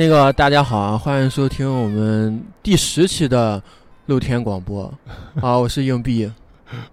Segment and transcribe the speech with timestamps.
[0.00, 3.62] 那个大家好啊，欢迎收听我们第十期的
[4.06, 4.90] 露天广播。
[5.42, 6.32] 啊，我是硬币。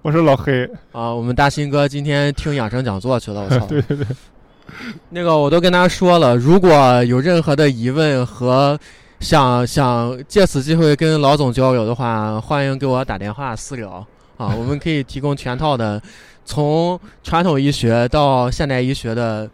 [0.01, 3.65] 我是老黑，啊，我们大新哥今天听养生讲座去了，我操！
[3.71, 4.05] 对对对，
[5.11, 8.77] 那个我都跟他说了，如果有任何的疑问和
[9.21, 14.05] 想想借此机会跟老总交流的话，欢迎给我打电话私聊
[14.35, 16.01] 啊，我们可以提供全套的
[16.43, 19.49] 从传统医学到现代医学的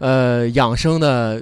[0.00, 1.40] 呃养生的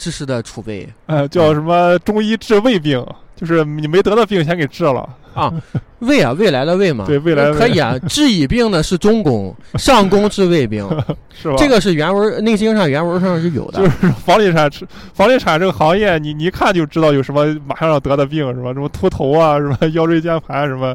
[0.00, 3.06] 知识的储备呃，叫什么中医治胃病，
[3.36, 5.06] 就是你没得的病先给治了。
[5.40, 5.52] 啊，
[6.00, 10.86] 胃啊，未来的胃嘛，对未来的胃可以啊，治乙病呢是中宫， 上宫治胃病，
[11.32, 11.54] 是吧？
[11.56, 13.90] 这个是原文《内经》上原文上是有的，就是
[14.24, 14.70] 房地产，
[15.14, 18.72] 房地产这个行业，你你一看就知道有什么马上要得的病，是吧？
[18.72, 20.94] 什么秃头啊，什么腰椎间盘，什么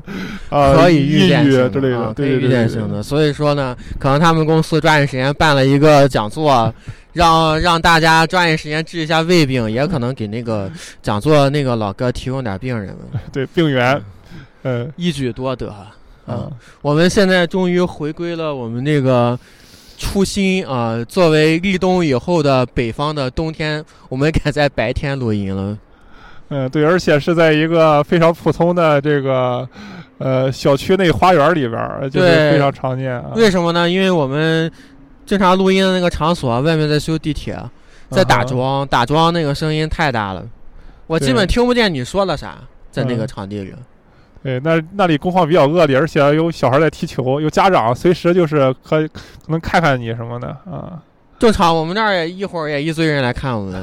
[0.49, 3.01] 啊， 可以预见性之类的，可以预见性的。
[3.01, 6.73] 所以说呢，可能他们公司抓紧时间办了一个讲座，
[7.13, 10.69] 让让大家抓紧时间治一下胃病，也可能给那个
[11.01, 14.01] 讲座那个老哥提供点病人们，对病源，
[14.65, 15.95] 嗯一举多得啊。
[16.25, 19.39] 啊，我们现在终于回归了我们那个
[19.95, 20.97] 初心啊！
[21.07, 25.77] 作为立冬以后的北方的冬天，我们改在白天录音了。
[26.49, 29.69] 嗯对，而且是在一个非常普通的这个
[30.17, 33.33] 呃小区内花园里边，就是非常常见啊。
[33.35, 33.87] 为什么呢？
[33.87, 34.71] 因为我们
[35.27, 37.55] 正常录音的那个场所外面在修地铁，
[38.09, 40.43] 在打桩，打桩那个声音太大了，
[41.05, 42.57] 我基本听不见你说了啥，
[42.89, 43.71] 在那个嗯场地里。
[44.45, 51.01] 对，那那里工况比较恶劣，而且有小孩在踢球，有家长随时就是可可能看看你什么的啊。
[51.39, 53.81] 正常，我们那儿也一会儿也一堆人来看我们，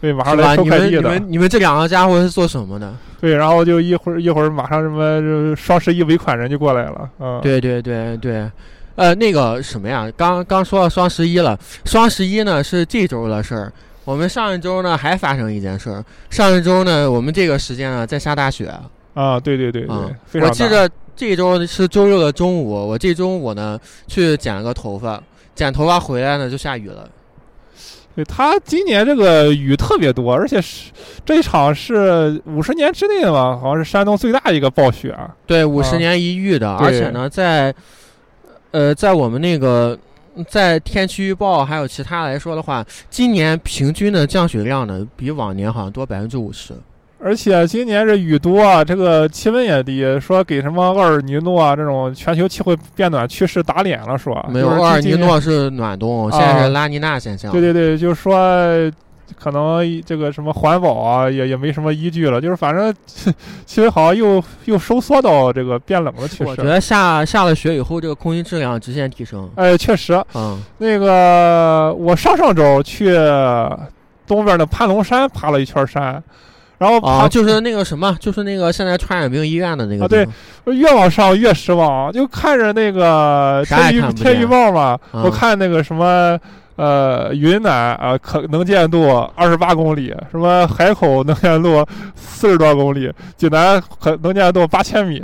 [0.00, 0.24] 对，马？
[0.24, 1.02] 上来收你们你快递的。
[1.02, 2.94] 们你们这两个家伙是做什么的？
[3.20, 8.48] 对，然后就一会儿一会儿马上什么呃双十一尾款人就过来了，嗯，对对对对，
[8.94, 13.72] 呃，那个什么呀，刚刚说到双十一了，双十一呢是这周的事儿。
[14.04, 18.72] 我们上一周呢还发生一件事儿，上一周呢我们这个时间呢在下大雪
[19.16, 25.22] 啊，对对对对，啊、非常我记得这周是周六的中午，我这中午呢去剪了个头发，
[25.54, 27.08] 剪头发回来呢就下雨了。
[28.14, 30.90] 对他今年这个雨特别多，而且是
[31.24, 35.34] 这一场是五十年之内的吧，好像是山东最大一个暴雪啊。
[35.46, 37.74] 对，五啊十年一遇的，对而且呢，在
[38.72, 39.98] 呃，在我们那个
[40.46, 46.74] 在天气预报还有其他来说的话，今年平均的降水量呢，比往年好像多百分之五十。
[47.18, 57.50] 而且今年这雨多啊，这个气温也低，说给什么厄尔尼诺啊这种全球气候变暖趋势打脸了，说没有，厄尔尼诺是暖冬，现在是拉尼娜现象。
[57.50, 58.38] 对对对，就是说
[59.34, 62.94] 可能这个什么环保啊，也也没什么依据了，就是反正
[63.64, 66.44] 气温好像又又收缩到这个变冷的趋势。
[66.44, 69.50] 我觉得下下了雪以后，这个空气质量直线提升。
[69.56, 73.16] 哎，确实，嗯，那个我上上周去
[74.26, 76.22] 东边的盘龙山爬了一圈山，
[76.78, 80.26] 然后爬、啊，就是那个什么，就是那个现在传染病医院的那个啊对
[80.74, 83.64] 越往上越失望，就看着那个
[84.14, 86.38] 天预报嘛，嗯我看那个什么。
[86.76, 91.82] 呃，云南啊，可能见度二十八公里，什么海口能见度
[92.14, 95.18] 四十多公里，济南可能见度八千米，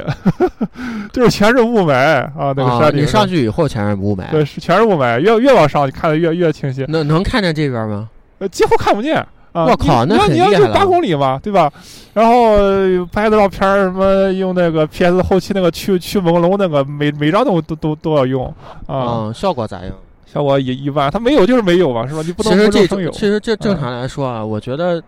[1.13, 2.55] 就是全是雾霾啊！
[2.57, 8.09] 那个啊，山顶你上去以后全是雾霾，对，是全是雾霾，越越往上你看的越越清晰，能能看见这边吗？
[8.39, 9.23] 呃，几乎看不见。
[9.53, 9.67] 啊！
[9.67, 11.71] 我靠那你你要就八公里嘛，对吧？
[12.15, 18.47] 然后呃拍的照片什么用那个 PS 后期那个去去朦胧那个，每每张都都都都要用
[18.87, 19.93] 啊，嗯，效果咋样？
[20.27, 21.11] 效果也一般。
[21.11, 22.23] 它没有就是没有嘛，是吧？
[22.25, 25.03] 你不能其实这不能说有，其实这正常来说啊，我觉得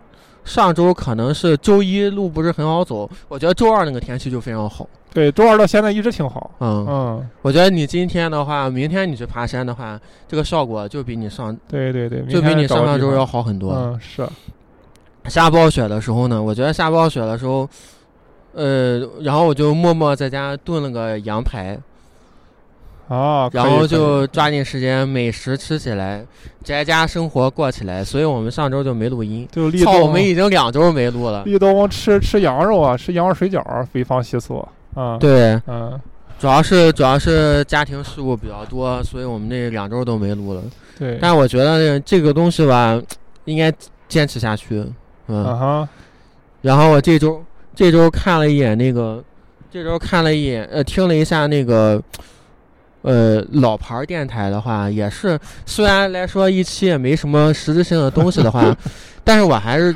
[0.44, 4.86] 上周可能是周一路不是很好走，我觉得周二那个天气就非常好。
[5.14, 6.50] 对，周二到现在一直挺好。
[6.58, 13.72] 嗯，嗯，我觉得你今天的话，明天你去爬山的话，这个效果就比你上对对对，就比你上上周要好很多。
[13.72, 14.28] 嗯，是，
[15.30, 17.68] 下暴雪的时候呢，我觉得下暴雪的时候，
[18.54, 21.78] 呃，然后我就默默在家炖了个羊排，
[23.06, 26.26] 啊，然后就抓紧时间美食吃起来，
[26.64, 28.02] 宅家生活过起来。
[28.02, 29.46] 所以我们上周就没录音。
[29.46, 31.44] 操，就立冬，我们已经两周没录了。
[31.44, 34.66] 立冬吃吃羊肉啊，吃羊肉水饺儿，北方习俗。
[34.94, 36.00] 啊，，对，嗯，
[36.38, 40.62] 主要是主要是家庭事务比较多，所以我们那两周都没录了。
[40.98, 43.00] 对，但我觉得这个东西吧，
[43.44, 43.72] 应该
[44.08, 44.84] 坚持下去。
[45.26, 45.88] 嗯，啊哈，
[46.62, 47.42] 然后我这周
[47.74, 49.22] 这周看了一眼那个，
[49.70, 52.00] 这周看了一眼呃，听了一下那个，
[53.02, 58.76] 呃，老牌儿电台的话，也是虽然来说一期也没什么实质性的东西的话，
[59.24, 59.94] 但是我还是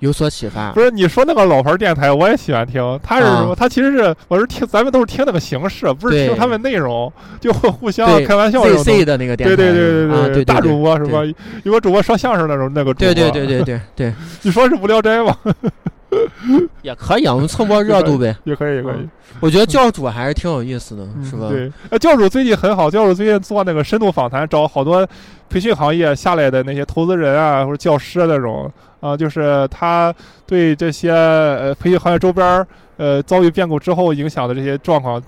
[0.00, 0.80] 有所启发不。
[0.80, 2.98] 是你说那个老牌电台，我也喜欢听。
[3.02, 3.50] 他是什么？
[3.52, 7.10] 啊他其实是我是听，咱们都是听那个形式，不是听他们内容，
[7.40, 8.62] 就会互相开玩笑。
[9.04, 11.20] 的那个电台，对对对啊，对对大主播是吧？
[11.64, 15.36] 有个主播说相声那种那个主播，对对对对对对， 你说是无聊斋吗？
[16.82, 18.34] 也可以啊，我们蹭波热度呗。
[18.44, 21.48] 也可以，也可以嗯，我觉得教主还是挺有意思的，嗯是吧？
[21.48, 25.06] 对，呃，教主最近很好，教主最近做那个深度访谈，找好多
[25.48, 28.70] 培训行业下来的那些投资人啊，或者教师啊那种
[29.00, 30.14] 啊、就是他
[30.46, 32.66] 对这些呃培训行业周边儿
[32.96, 35.20] 呃遭遇变故之后影响的这些状况，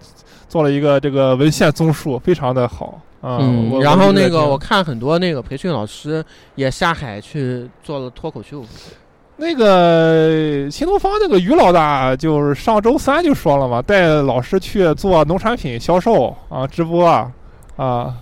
[0.49, 3.39] 做了一个这个文献综述，非常的好啊。
[3.41, 6.25] 嗯，然后那个我我看很多那个培训老师
[6.55, 8.63] 也下海去做了脱口秀，
[9.37, 17.33] 那个新东方那个于老大，就是上周三就说了嘛，带老师去做农产品销售啊，直播啊。
[17.75, 18.15] 啊，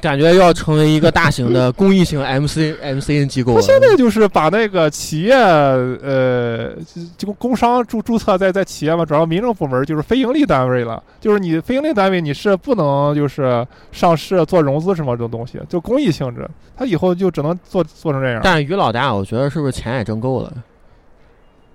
[0.00, 3.60] 感觉要成为一个大型的公益型 MC MCN 机构了。
[3.60, 6.72] 他现在就是把那个企业，呃，
[7.16, 11.02] 就工商注注册在在企业嘛，转到民政部门就是非盈利单位了。
[11.20, 16.48] 就是你非盈利单位你是不能就是上市做融资什么这种东西，就公益性质。
[16.76, 18.40] 他以后就只能做做成这样。
[18.42, 20.52] 但于老大，我觉得是不是钱也挣够了？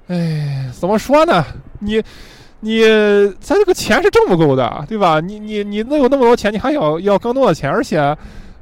[0.08, 1.46] 哎，怎么说呢？
[1.80, 2.04] 你
[2.64, 2.82] 你
[3.40, 5.20] 咱这个钱是挣不够的，对吧？
[5.20, 8.16] 你你你能有那么多钱，你还要要更多的钱，而且。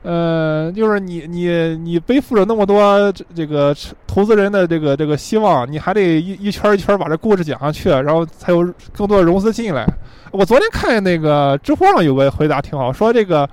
[0.04, 3.72] 呃，就是你你你背负着那么多这这个
[4.08, 8.62] 投资人的这个这个希望，你还得一一圈一圈把这故事讲下去，然后才有
[8.98, 9.86] 更多的融资进来。
[10.32, 13.48] 我昨天看那个知乎上有个回答挺好，说这个《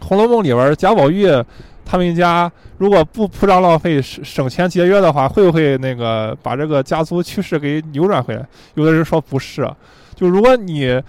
[0.00, 1.26] 红楼梦》里边贾宝玉
[1.84, 8.46] 他们家如果不铺张浪费、省省钱节约的话，会不会那个把这个家族趋势给扭转回来？
[8.74, 9.68] 有的人说不是，
[10.14, 11.02] 就如果你。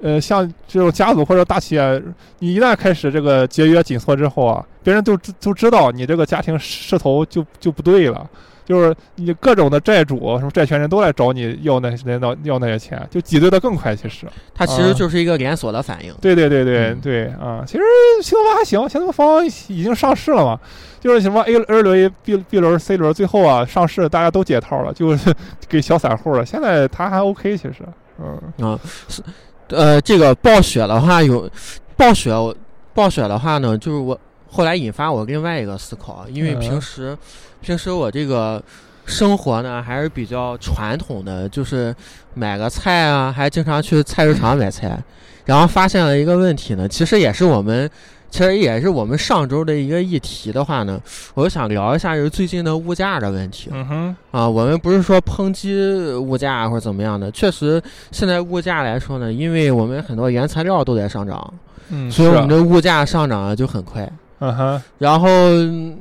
[0.00, 2.00] 呃，像这种家族或者大企业，
[2.38, 8.24] 你一旦开始这个节约紧缩之后啊，别人都知都知道你这个家庭势头就就不对了，
[8.68, 13.96] 就是你各种的债主什么债权人都来找你要那那要要那些钱，就挤兑的更快。
[13.96, 16.14] 其实，它其实就是一个连锁的反应。
[16.20, 17.82] 对对对对嗯对啊，其实
[18.22, 20.60] 新东方还行，新东方已经上市了嘛，
[21.00, 25.34] 就是什么 A A 轮、B B 轮、C 轮，最后啊上市大家都解套了，就是
[25.66, 26.44] 给小散户了。
[26.44, 27.76] 现在它还 OK，其实，
[28.20, 28.78] 嗯啊，
[29.08, 29.22] 是，
[29.68, 31.50] 呃，这个暴雪的话有
[31.96, 32.54] 暴雪，我
[32.92, 34.18] 暴雪的话呢，就是我
[34.50, 37.16] 后来引发我另外一个思考，因为嗯平时、
[37.60, 38.62] 平时我这个
[39.06, 41.94] 生活呢还是比较传统的，就是
[42.34, 44.98] 买个菜啊，还经常去菜市场买菜，
[45.44, 47.90] 然后发现了一个问题呢，其实也是我们。
[48.30, 51.00] 其实也是我们上周的一个议题的话呢，
[51.32, 53.70] 我就想聊一下就是最近的物价的问题。
[53.72, 55.74] 嗯哼，啊，我们不是说抨击
[56.12, 61.54] 物价或者怎么样的，确实现在物价来说呢，因为我们很多原材料都在上涨，
[61.88, 64.06] 嗯，所以我们的物价上涨的就很快。
[64.40, 65.96] 嗯哼，然后嗯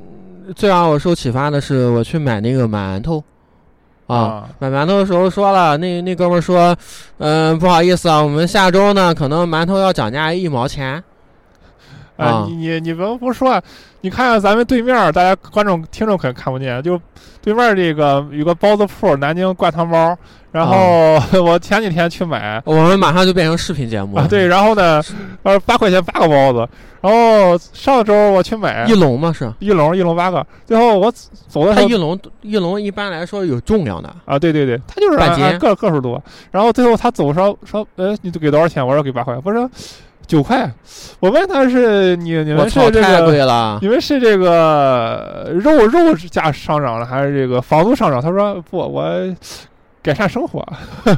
[0.55, 3.23] 最让我受启发的是，我去买那个馒头，
[4.05, 6.75] 啊，买馒头的时候说了，那那哥们说，
[7.17, 11.03] 嗯、不好意思啊，我们下周呢可能馒头要涨价一毛钱。
[12.17, 13.61] 啊啊，你你你甭不说，
[14.01, 16.99] 你看看咱们对面儿，大家观众听众可能看不见，就
[17.41, 20.17] 对面儿这个有个包子铺，南京灌汤包。
[20.49, 25.03] 然后 我前几天去买我们马上就变成视频节目啊，对，然后呢，
[25.43, 26.67] 呃，八块钱八个包子。
[26.99, 31.11] 然后上周我去买一笼嘛是，一笼一笼八个，最后我
[31.47, 36.21] 走的时候它一笼一笼一般来说有重量的，啊，对对对，他就是个个数多。
[36.49, 38.85] 然后最后他走说说，呃，你给多少钱？
[38.85, 39.69] 我说给八块，我说
[40.27, 40.69] 九块。
[41.19, 43.79] 我问他是你你们是这太个贵了。
[43.81, 48.21] 你们是这个肉肉价上涨了，还是这个房租上涨？
[48.21, 49.11] 他说不，我
[50.03, 50.59] 改善生活。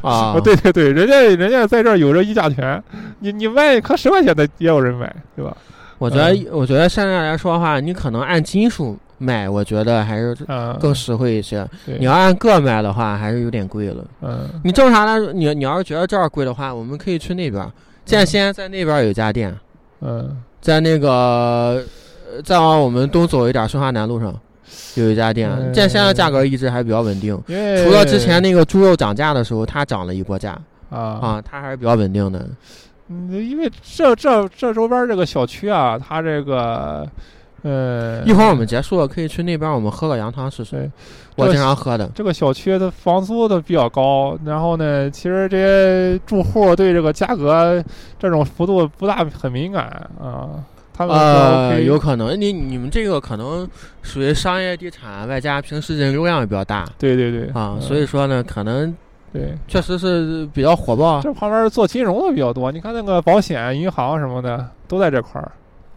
[0.02, 2.82] 啊 哦，对对对，人家人家在这儿有着议价权，
[3.20, 5.56] 你你卖可十块钱的也有人买，对吧？
[5.98, 11.68] 我觉得，我觉得现在来说的话，你可能按斤数卖，我觉得还是嗯，更实惠一些。
[11.86, 14.06] 对你要按个卖的话，还是有点贵了。
[14.22, 17.62] 嗯你正常来说，你你要是觉得这儿贵的话，我们可以去那边
[18.10, 18.18] 儿。
[18.18, 19.56] 建先在那边儿有一家店，
[20.02, 21.84] 嗯在那个
[22.30, 24.34] 呃再往我们东走一点，顺化南路上
[24.96, 25.50] 有一家店。
[25.50, 32.46] 嗯建先的价格一直还比较稳定，除了之前那个猪肉涨价的时候，它涨了一波价啊啊，它还是比较稳定的。
[33.08, 37.08] 嗯，因为这这这周边这个小区啊，它这个
[37.64, 40.90] 呃，一会儿我们结束了，可以去那边我们喝个羊汤试试。
[41.36, 42.10] 我经常喝的。
[42.14, 47.84] 这个小区的房租都比较高，然后呢，其实这些住户对这个价格
[48.18, 49.86] 这种幅度不大很敏感
[50.22, 50.64] 啊。
[50.94, 53.66] 他们说呃有可能你你们这个可能
[54.02, 58.94] 属于商业地产，外加平时人流量也比较大对对对啊，嗯所以说呢，可能
[59.32, 61.22] 对确实是比较火爆。
[61.22, 65.50] 这旁边做金融的比较多，你看那个保险、银行什么的都在这块儿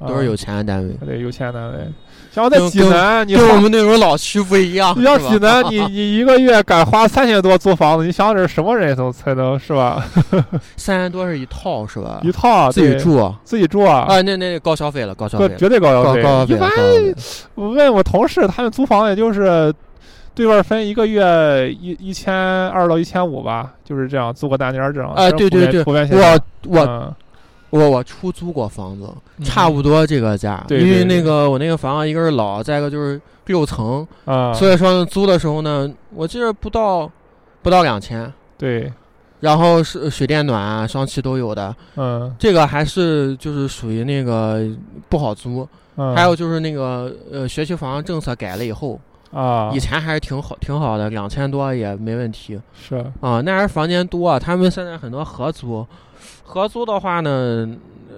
[0.07, 0.95] 都是有钱的单位。
[1.07, 1.79] 对，有钱单位。
[2.31, 4.95] 像在济南，你跟我们那种老区不一样。
[4.99, 10.03] 你像济南，你 你一个月敢花三千多租房子，你想这是什么人都才能是吧？
[10.79, 12.21] 三千多是一套是吧？
[12.23, 14.07] 一套自己住，自己住啊？
[14.09, 16.21] 啊，那那高消费了，高消费，绝对高消费。
[16.49, 16.71] 一般
[17.55, 19.71] 我问我同事，他们租房也就是
[20.35, 22.35] 对外分一个月一一千
[22.71, 25.13] 二到一千五吧，就是这样租个单间这样。
[25.17, 27.15] 哎，对对对，我我。
[27.73, 29.09] 我我出租过房子，
[29.43, 37.11] 差不多这个价，因为那个我那个房子一个是老，再一个就是六层，啊，所以说租的时候呢，我记得不到
[37.63, 38.93] 不到两千，对，
[39.41, 44.63] 然后是水电暖啊、双气都有的，嗯，这个还是就是属于那个
[45.09, 45.67] 不好租，
[46.15, 49.01] 还有就是那个呃学区房政策改了以后
[49.33, 52.97] 啊，以前还是挺好挺好的，两千多也没问题，是。
[53.23, 55.87] 啊，那还是房间多，他们现在很多合租。
[56.43, 57.69] 合租的话呢，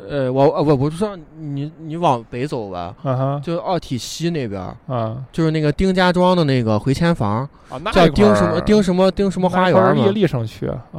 [0.09, 2.95] 呃，我我我是说你你往北走吧，
[3.43, 10.27] 就奥体西那边，啊，就是那个丁家庄的那个回迁房，啊，叫丁什么丁什么丁什么花园嘛，立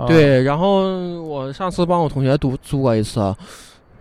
[0.07, 0.81] 对，然后
[1.21, 3.35] 我上次帮我同学租租过一次，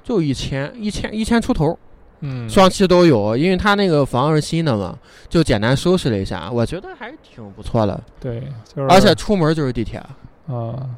[0.02, 1.78] 就一千一千一千出头，
[2.20, 4.96] 嗯，双期都有，因为他那个房是新的嘛，
[5.28, 8.40] 就简单收拾了一下，我觉得还是挺不错的，对，
[8.75, 9.99] 就是而且出门就是地铁，
[10.46, 10.88] 啊。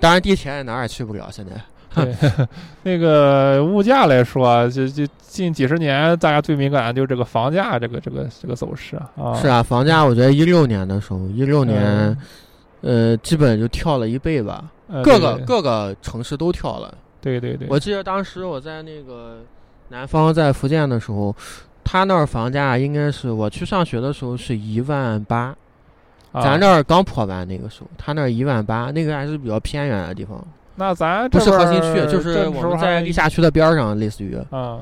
[0.00, 1.28] 当然，地铁哪儿也去不了。
[1.30, 2.14] 现在，对
[2.84, 9.34] 那个物价来说，就就近几十年，大家最敏感的就是这个房价，这个这个这个走势啊。
[9.34, 12.16] 是啊，房价，我觉得一六年的时候，一六年，
[12.82, 14.64] 呃，基本就跳了一倍吧，
[15.02, 16.94] 各个各个城市都跳了。
[17.20, 19.38] 对对对，我记得当时我在那个
[19.88, 21.34] 南方，在福建的时候，
[21.82, 25.54] 他那儿房价应该是我去上学的时候是一万八。
[26.42, 30.42] 咱这儿刚破完那个时候，他那儿一万八，那个还是比较偏远的地方。
[30.76, 34.36] 那咱不是核心区，就是我们在地下区的边上，类似于。
[34.50, 34.78] 啊。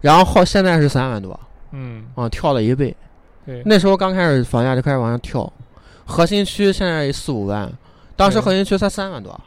[0.00, 1.38] 然后好，现在是三万多。
[1.72, 2.04] 嗯。
[2.14, 2.94] 啊，跳了一倍。
[3.44, 3.62] 对。
[3.64, 5.52] 那时候刚开始房价就开始往上跳，
[6.04, 7.72] 核心区现在四五万，
[8.16, 9.40] 当时核心区才三万多。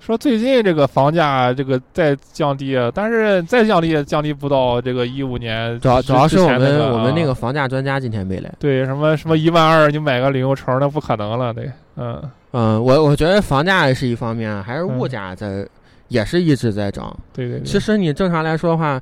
[0.00, 5.78] 说最近这个房价这个在降低，但是再降低也降低不到这个一五年。
[5.80, 8.50] 主要主要是我们我们那个房价专家今天没来。
[8.58, 15.66] 对，什么什么一万二你买个领优城那不可能了，对，嗯嗯，我我觉得房价是一方面，还是物价在
[16.08, 17.14] 也是一直在涨。
[17.34, 17.64] 对对对。
[17.64, 18.98] 其实你正常来说的话，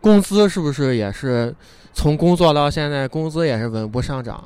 [0.00, 1.54] 工资是不是也是
[1.92, 4.42] 从工作到现在工资也是稳步上涨？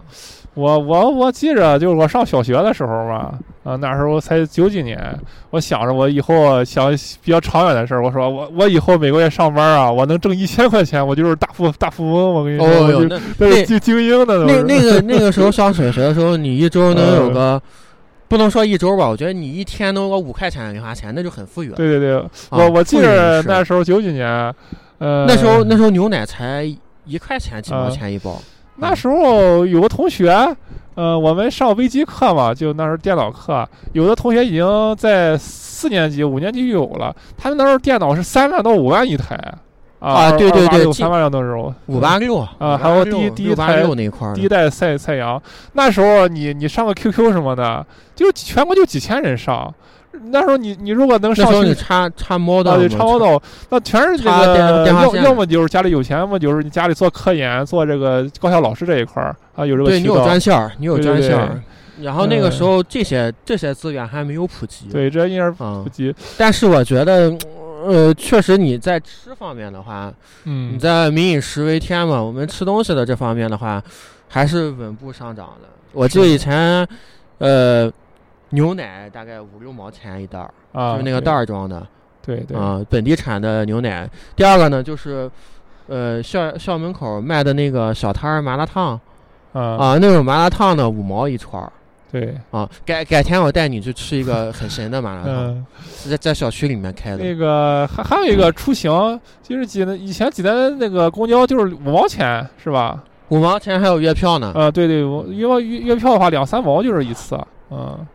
[0.54, 3.32] 我我我记着，就是我上小学的时候嘛，
[3.64, 5.18] 啊，那时候才九几年，
[5.50, 6.90] 我想着我以后想
[7.22, 12.34] 比较长远的事儿，我说我我以后每个月上班啊，我能挣一千块钱，我就是大富大富翁。
[12.34, 17.60] 我跟你说，哦，那是精精英的那那个 那个时候上小学的时候，你一周能有个，
[18.28, 21.76] 不能说一周吧，我觉得你一天能有五块钱零花钱，那就很富裕了。
[21.76, 24.28] 对对对，我我记得那时候九几年，
[24.98, 26.62] 呃，那时候那时候牛奶才
[27.06, 28.38] 一块钱几毛钱一包。
[28.76, 30.34] 那时候有个同学，
[30.94, 37.14] 呃，我们上微机课嘛，就那时候电脑课，有的同学已经在四年级、五年级就有了。
[37.36, 39.36] 他们那时候电脑是三万到五万一台，
[39.98, 45.40] 啊，对对对，三万两那时候，五八六啊，还有第第一台那块第一代赛赛扬，
[45.74, 49.72] 那时候你你上个 QQ 什么的，就全国就几千人上。
[50.30, 53.36] 那时候你你如果能上去插插猫刀，对插 model，，
[53.70, 61.60] 那全是这个要要么就是家里有钱，要么就是你家里做科研做这个高校老师这一块儿啊有这个对你有专线儿，你有专线儿。
[62.00, 66.14] 然后那个时候这些这些资源还没有普及，对这应该是普及。
[66.38, 67.32] 但是我觉得，
[67.84, 70.12] 呃，确实你在吃方面的话，
[70.44, 73.82] 嗯，你在民以食为天嘛，我们吃东西的这方面的话，
[74.28, 75.68] 还是稳步上涨的。
[75.92, 76.86] 我记得以前，
[77.38, 77.92] 呃。
[78.52, 81.86] 牛奶大概五六毛钱一袋儿，啊就是那个袋儿装的，
[82.24, 84.08] 对对啊，本地产的牛奶。
[84.36, 85.30] 第二个呢，就是
[85.88, 88.98] 呃校校门口卖的那个小摊儿麻辣烫，
[89.52, 91.72] 啊，那种麻辣烫呢五毛一串儿，
[92.10, 97.24] 对啊，改改天我带你去吃一个很神的麻辣 烫，是在在小区里面开的。
[97.24, 103.02] 那个还还有一个出行，就是济南以前济南那个公交就是五毛钱是吧？
[103.30, 104.52] 五毛钱还有月票呢。
[104.54, 105.00] 啊，对对，
[105.34, 107.38] 因为月月票的话两三毛就是一次，
[107.70, 108.06] 嗯。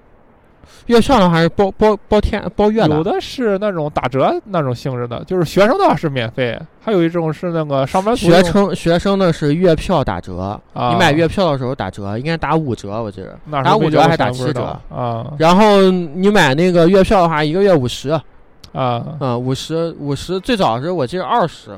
[0.87, 8.27] 月票的话是包包包天包月的，有的是那种打折那种性质的，就是学生的话是免费，还有一种是那个上班族。
[8.27, 15.33] 学生学生的是月票打折，你买月票的时候打折，应该打五折，我记得打五折还是打七折啊？
[15.37, 18.09] 然后你买那个月票的话，一个月五十
[18.71, 21.71] 啊啊五十五十，最早是我记得二十，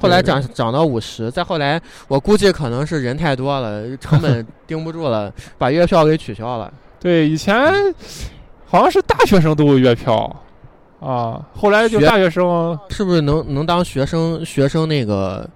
[0.00, 6.72] 后来涨涨到五十，再后来我估计可能是人太多了，成本 盯不住了，把月票给取消了。
[6.98, 7.72] 对，以前。
[8.66, 10.34] 好像是大学生都有月票，
[11.00, 15.48] 啊，后来就大学生是不是能能当学生学生那个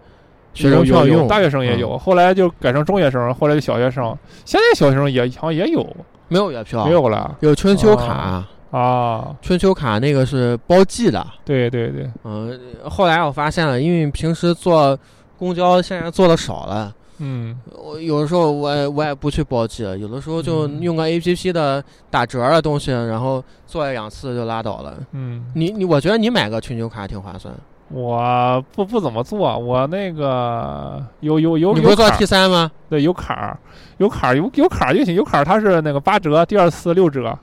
[0.55, 1.26] 学生票用？
[1.26, 1.79] 大学生也嗯。
[1.79, 5.85] 有，后来就改成中学生，后来就小学生，现在小学生也好像也有，
[6.29, 7.37] 没有月票，没有了。
[7.40, 11.26] 有春秋卡，啊，春秋卡那个是包季的。
[11.45, 14.97] 对对对，嗯，后来我发现了，因为平时坐
[15.37, 24.95] 公交现在坐的少了，嗯我有的时候我也我也不去包机，有的时候就嗯用个 A P P 的打折的东西，然后做一两次就拉倒了。
[25.12, 27.55] 嗯，你你，我觉得你买个全球卡挺划算。
[27.89, 32.71] 我不不怎么做，我那个有有有你不是做 T 三吗？
[32.89, 33.59] 对有卡儿
[33.99, 37.37] 有卡儿有有卡儿就行，有卡儿它是那个八折，第二次六折。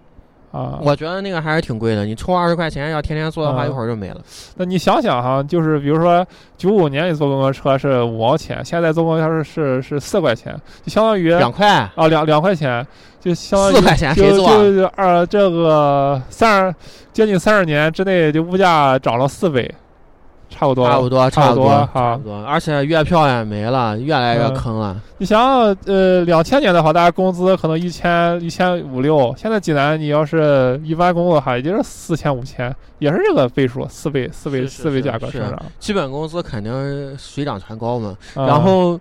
[0.52, 4.22] 啊，我觉得那个还是挺贵的，你充二十块钱，要天天坐的话，嗯一会儿就没了。
[4.56, 6.26] 那你想想哈，就是比如说
[6.58, 12.86] 九五年你坐公交车是五毛钱，现在坐公交车是是四块钱，就相当于两块，啊两两块钱，
[13.20, 14.58] 就相当于四块钱就谁坐啊？
[14.58, 16.76] 就就二这个三十
[17.12, 19.70] 接近三十年之内，就物价涨了四倍，
[20.50, 20.88] 差不多。
[20.88, 22.44] 差不多，差不多差不多。
[22.46, 25.00] 而且月票也没了，越来越嗯坑了。
[25.20, 35.62] 你想想，呃，两千年的话，大家工资可能一千一千五六，现在济南你要是一般工作的话，也就是四千五千，也是这个倍数，四倍四倍四倍价格上涨。
[35.80, 38.18] 基本工资肯定水涨船高嘛。
[38.36, 39.00] 啊然后，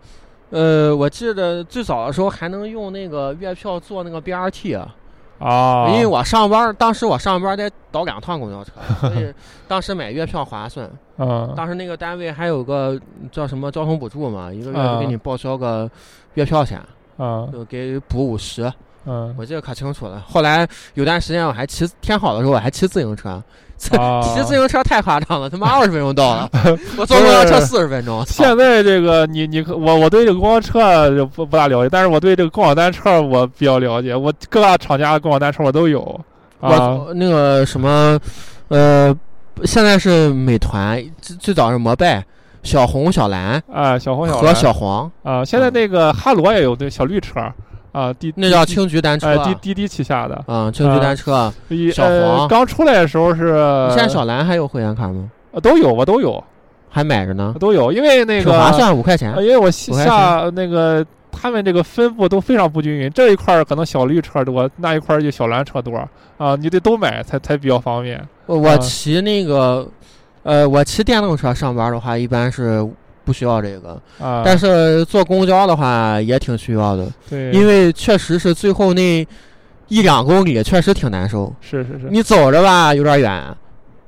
[0.51, 4.95] 呃，我记得最早的时候还能用那个月票坐那个 BRT 啊，
[5.39, 8.73] 啊，因为我上班，当时我上班得倒两趟公交车，
[9.09, 9.33] 所以
[9.69, 10.91] 当时买月票划算。
[11.19, 11.53] 嗯。
[11.57, 12.99] 当时那个单位还有个
[13.31, 15.91] 叫什么交通补助嘛，一个月啊就给你报销个
[16.35, 16.79] 月票钱，
[17.17, 18.73] 啊就给补五十，
[19.07, 19.35] 嗯。
[19.39, 20.23] 我记得可清楚了。
[20.29, 23.43] 后来有段时间我还骑天好的时候我还骑自行车，
[23.79, 23.91] 骑
[24.43, 26.51] 自行车太夸张了，他妈 二十分钟到了，
[26.99, 28.25] 我坐公交车四十分钟。
[28.27, 36.03] 现在这个你你我我对这个公交车就不不大了解，但是我对这个共享单车我比较了解，我各大厂家的共享单车我都有。
[36.61, 36.91] 啊。
[36.91, 38.19] 我那个什么，
[38.69, 39.15] 呃，
[39.65, 42.25] 现在是美团，最最早是摩拜、
[42.63, 47.41] 小红、小蓝啊小红小和蓝小黄，啊，现在那个哈罗也有那小绿车
[47.97, 49.39] 啊，滴那叫青桔单车哎。
[49.45, 51.51] 滴滴滴旗下的，啊，青桔单车。
[51.95, 53.57] 小呃黄刚出来的时候是
[53.89, 55.31] 现在小蓝还有会员卡吗？
[55.53, 56.43] 呃都有我都有
[56.91, 59.43] 还买着呢，都有，因为那个挺划算，五块钱呃。
[59.43, 65.97] 因为我下那个他们这个分布都非常不均匀，这一块儿可能小绿车多，那一块儿就小蓝车多
[66.37, 68.23] 啊，你得都买才才比较方便。
[68.45, 69.89] 我骑那个，
[70.43, 72.87] 呃，我骑电动车上班的话，一般是
[73.27, 79.27] 不需要这个，啊，但是坐公交的话也挺需要的，对，因为确实是最后那
[79.89, 81.53] 一两公里确实挺难受。
[81.61, 83.33] 是是是，你走着吧有点远，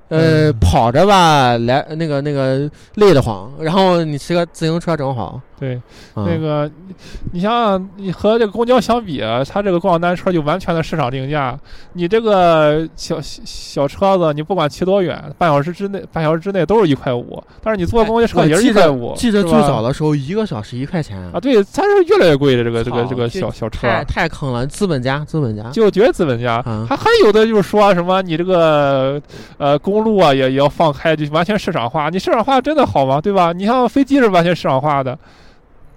[0.08, 5.40] 呃，嗯跑着吧来那个那个累得慌，然后你骑个自行车正好。
[5.58, 5.80] 对
[6.14, 6.94] 嗯、那个你
[7.32, 11.58] 你想想，你和这个公交相比啊，它这个共享单车就完全的市场定价。
[11.92, 23.88] 你这个小小小车子，你不管骑多远，半小时之内半小时之内都是一块五，但是你坐公交车也是一块五，记得最早的时候一个小时一块钱啊，对，它是越来越贵的这个这个这个小小车。
[23.88, 25.68] 太太坑了，资本家资本家。
[25.70, 29.20] 就绝资本家，啊还还有的就是说什么你这个
[29.58, 32.08] 呃公路啊也也要放开，就完全市场化。
[32.08, 33.20] 你市场化真的好吗？
[33.20, 33.52] 对吧？
[33.52, 35.18] 你像飞机是完全市场化的，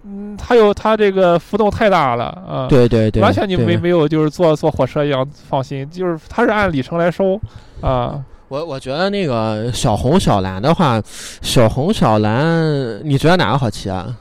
[0.04, 7.40] 嗯，它有它这个浮动太大了啊，对对对，完全你没没有就是坐坐火车一样放心，就是它是按里程来收
[7.82, 8.24] 啊。
[8.48, 11.02] 我我觉得那个小红小蓝的话，
[11.42, 14.14] 小红小蓝，你觉得哪个好骑啊？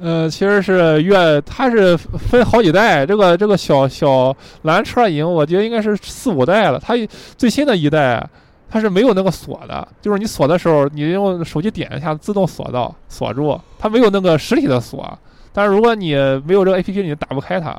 [0.00, 6.94] 呃，其实是越它是分好几代，这个这个小小蓝车已经我觉得应该是四五代了，它
[7.36, 8.24] 最新的一代
[8.70, 15.18] 它是没有那个锁的，就是你锁的时候，你用手机点一下自动锁到锁住，它没有那个实体的锁。
[15.52, 17.76] 但是如果你没有这个 A P P，你打不开它。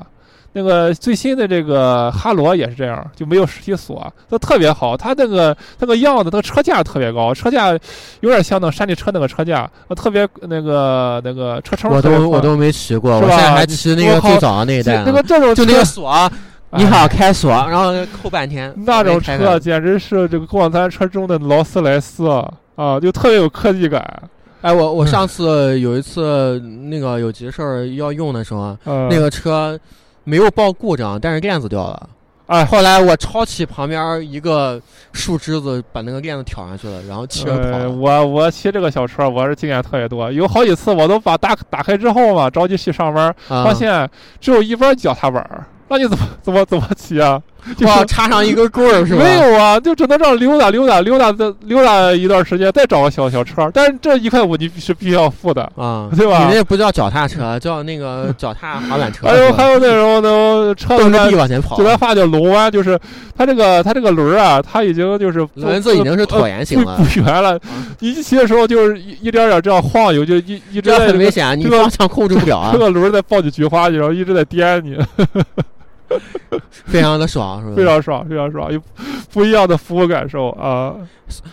[0.53, 4.97] 那个最新的这个哈罗也是这样，就没有实体锁，它特别好。
[4.97, 7.69] 它那个那个样子，那个车架特别高，车架
[8.21, 16.31] 有点像那山地车那个车架，呃特别那个那个车撑我都我都没骑过，我现在还骑那个最早的那一代那个，这种就那个车锁，
[16.71, 18.73] 你好开锁，然后扣半天。
[18.85, 24.03] 那种车简直是这个共享单车中的劳斯莱斯啊啊，就特别有科技感。
[24.61, 29.79] 哎，我我嗯上次有一次那个有急事儿要用的时候，呃，那个车
[30.23, 32.09] 没有报故障，但是链子掉了。
[32.47, 34.81] 哎，后来我抄起旁边一个
[35.13, 37.87] 树枝子，把那个链子挑上去了，然后骑着跑。
[37.89, 44.09] 我我骑这个小车，我是经验特别多，有好几次我都把打打开之后嘛，着急去上班，啊发现
[44.41, 47.41] 只有一边脚踏板儿，那你怎么怎么怎么骑啊？
[47.81, 49.21] 哇，插上一根棍儿是吧？
[49.21, 53.69] 没有啊，就只能这样溜达溜达溜达的溜达一段时间，再找个小小车。
[53.73, 56.47] 但是这一块五你是必须要付的啊，对吧？
[56.47, 59.27] 你那不叫脚踏车，叫那个 脚踏滑板车。
[59.27, 62.97] 还有还有那种那车蹬着地往前跑，就咱话叫龙弯，就是
[63.37, 67.59] 它这个它这个轮啊，它已经就是轮子已经是椭圆形了，不圆了。
[67.99, 72.69] 你一骑的时候就是一一点点这样晃悠，就一一直很危险，你方向控制不了啊。
[72.71, 74.97] 这个轮在抱起菊花去，然后一直在颠你。
[76.85, 77.75] 非常的爽，是吧？
[77.75, 78.81] 非常爽，非常爽，有
[79.31, 80.95] 不一样的服务感受啊！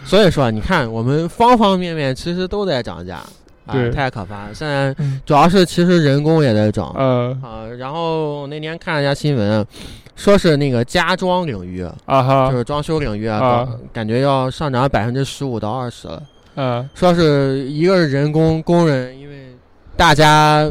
[0.05, 3.21] 所以说，你看，我们方方面面其实都在涨价，
[3.71, 4.55] 对，太可怕了。
[4.55, 4.95] 现在
[5.27, 7.67] 主要是其实人工也在涨，嗯啊。
[7.79, 9.65] 然后那天看了一下新闻，
[10.15, 16.23] 说是那个家装领域啊哈，就是装修领域啊，感觉要上涨百分之十五到二十了。
[16.55, 19.55] 嗯，说是一个是人工工人，因为
[19.95, 20.71] 大家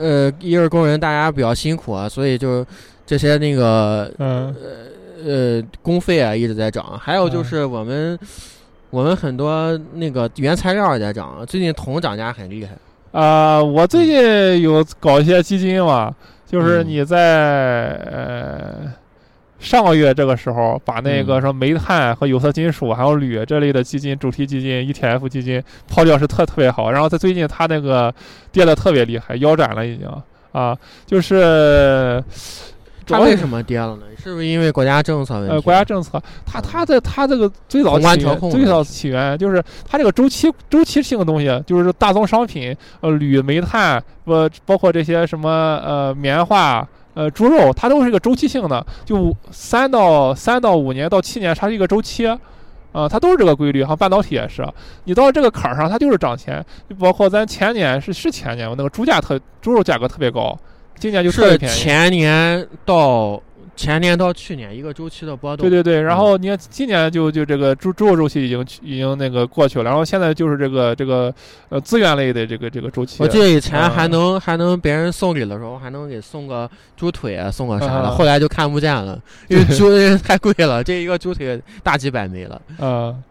[0.00, 2.66] 呃，一个是工人，大家比较辛苦啊，所以就。
[3.04, 4.54] 这些那个呃
[5.24, 8.18] 呃工费啊一直在涨，还有就是我们
[8.90, 12.76] 我们很多那个原材料也在涨，最近铜涨价很厉害。
[13.10, 16.14] 啊，我最近有搞一些基金嘛，
[16.46, 18.92] 就是你在呃
[19.58, 28.14] 上个月这个时候把那个什么煤炭和有色金属还有铝这类的基金主题基金 ETF 基金抛掉是特特别好，然后在最近它那个
[28.50, 30.08] 跌的特别厉害，腰斩了已经。
[30.52, 32.22] 啊，就是。
[33.12, 34.02] 它为什么跌了呢？
[34.16, 35.54] 是不是因为国家政策问题？
[35.54, 45.50] 呃，国家政策，它它的它这个最早起源最早起源就是它这个周期周期性的东西，就是大宗商品，呃，铝、煤炭，呃，包括这些什么
[45.84, 52.26] 呃棉花、呃猪肉，它都是一个周期性的，就三到三到五年到七年，它是一个周期，
[52.92, 53.82] 啊，它都是这个规律。
[53.82, 54.64] 哈，半导体也是，
[55.04, 56.64] 你到这个坎儿上，它就是涨钱。
[56.88, 60.56] 就包括咱前年是是前年，那个猪价特猪肉价格特别高。
[60.98, 63.42] 今年就是前年到
[63.74, 65.68] 前年到去年一个周期的波动。
[65.68, 71.34] 对对对，然后你看今年就就这个猪猪肉周期已经已经那个过去了，然后现在就是这个这个
[71.70, 73.16] 呃资源类的这个这个周期。
[73.20, 79.90] 我记得以前还能还能别人送礼的时候还能给送个猪腿啊，送个啥的，后来就看不见了，因为猪
[80.22, 82.60] 太贵了，这一个猪腿大几百枚了。
[82.78, 83.22] 嗯。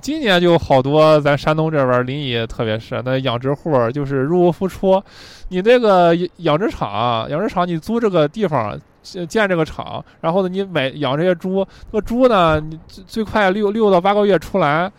[0.00, 5.02] 今年就好多，咱山东这边临沂特别是那养殖户，就是入不敷出。
[5.48, 14.90] 你那个养殖场，养殖场你租这个地方建这个厂，然后呢你买养这些猪，那猪呢你最最快六六到八个月出栏，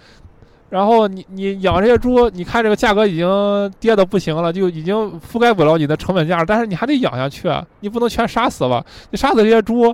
[0.70, 8.86] 然后你你养这些猪，你看这个价格已经跌的不行了，就已经覆盖不了你的成本价，但是你还得养下去，你不能全杀死了。
[9.10, 9.94] 你杀死这些猪，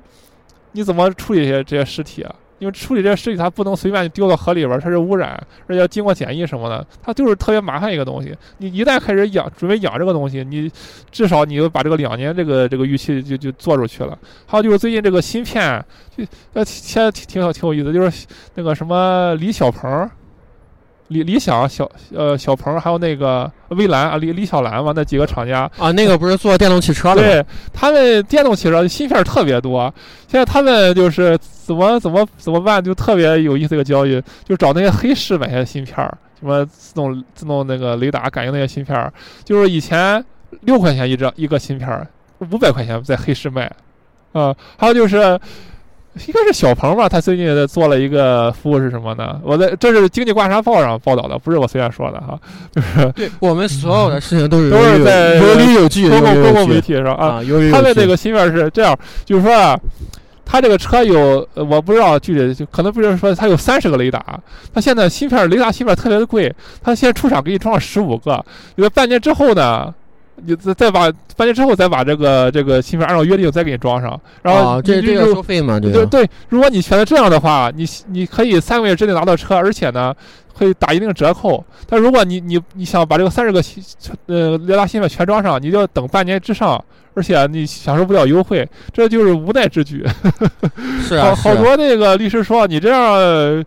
[0.73, 2.35] 你怎么处理这些这些尸体啊？
[2.61, 5.31] 因为处理这个尸体，它不能随便丢到河里边，它是污染，
[5.65, 8.37] 而且要经过检疫什么的，它就是特别麻烦一个东西。
[8.59, 10.71] 你一旦开始养，准备养这个东西，你
[11.11, 14.15] 至少你要把这个两年这个这个预期就就做出去了。
[14.45, 15.83] 还有就是最近这个芯片，
[16.15, 20.07] 就呃现在挺挺挺有意思，就是那个什么李小鹏。
[21.11, 29.93] 理理想小呃小鹏还有那个蔚蓝啊李李小蓝嘛那几个厂家啊那个不是做电动汽车的对他们电动汽车芯片特别多，
[30.27, 39.11] 现在他们就是怎么怎么怎么办就特别有意思一个交易，就找那些黑市买些芯片儿什么自动自动那个雷达感应那些芯片儿
[39.43, 40.23] 就是以前
[40.61, 42.07] 六块钱一张一个芯片儿
[42.51, 43.71] 五百块钱在黑市卖，
[44.31, 45.39] 啊还有就是。
[46.27, 49.39] 应该是小鹏吧，他最近在做了一个服务是什么呢？
[49.43, 52.37] 我在这是《经济观察报》上报道的，不是我随便说的哈。
[52.69, 57.41] 就是对我们所有的事情都是都是在有理有据，公共公共媒体上啊。
[57.71, 59.79] 他的这个芯片是这样，就是说啊，
[60.45, 64.21] 他这个车有我不知道具体，就可能不是说他有三十个雷达，
[64.73, 68.43] 他现在芯片雷达芯片特别的贵，他现在出厂给你装了十五个，
[68.75, 69.93] 有半年之后呢。
[70.45, 75.79] 你再再把半年之后再把这个这个芯片按照约定再给你装上，然后这这要收费吗？
[75.79, 80.13] 对对，如果你选择这样的话，你你可以三个月之内拿到车，而且呢
[80.53, 81.63] 会打一定折扣。
[81.87, 83.61] 但如果你你你想把这个三十个
[84.27, 86.83] 呃雷达芯片全装上，你就要等半年之上。
[87.13, 90.01] 而且你享受不了优惠，这就是无奈之举。
[91.05, 93.65] 是啊， 好多那个律师说，你这样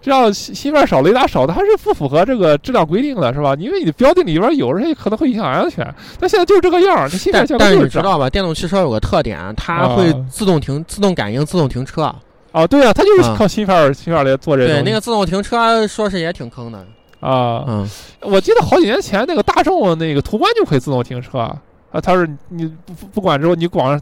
[0.00, 3.52] 这样芯片少、雷达少，它是不符合这个质量规定的，是吧？
[3.58, 5.84] 因为你标定里边有，而且可能会影响安全。
[6.20, 8.30] 但现在就是这个样儿，这芯片但是你知道吧？
[8.30, 12.14] 电动汽车有个特点，它会自动停、自动感应、自动停车。
[12.54, 14.68] 哦，对啊，他就是靠芯片芯片来做这个。
[14.68, 16.78] 对，那个自动停车说是也挺坑的
[17.18, 17.64] 啊。
[17.66, 17.90] 嗯，
[18.20, 21.38] 我记得好几年前那个大众那个途观就可以自动停车。
[21.38, 24.00] 啊，他是你不不管之后，你光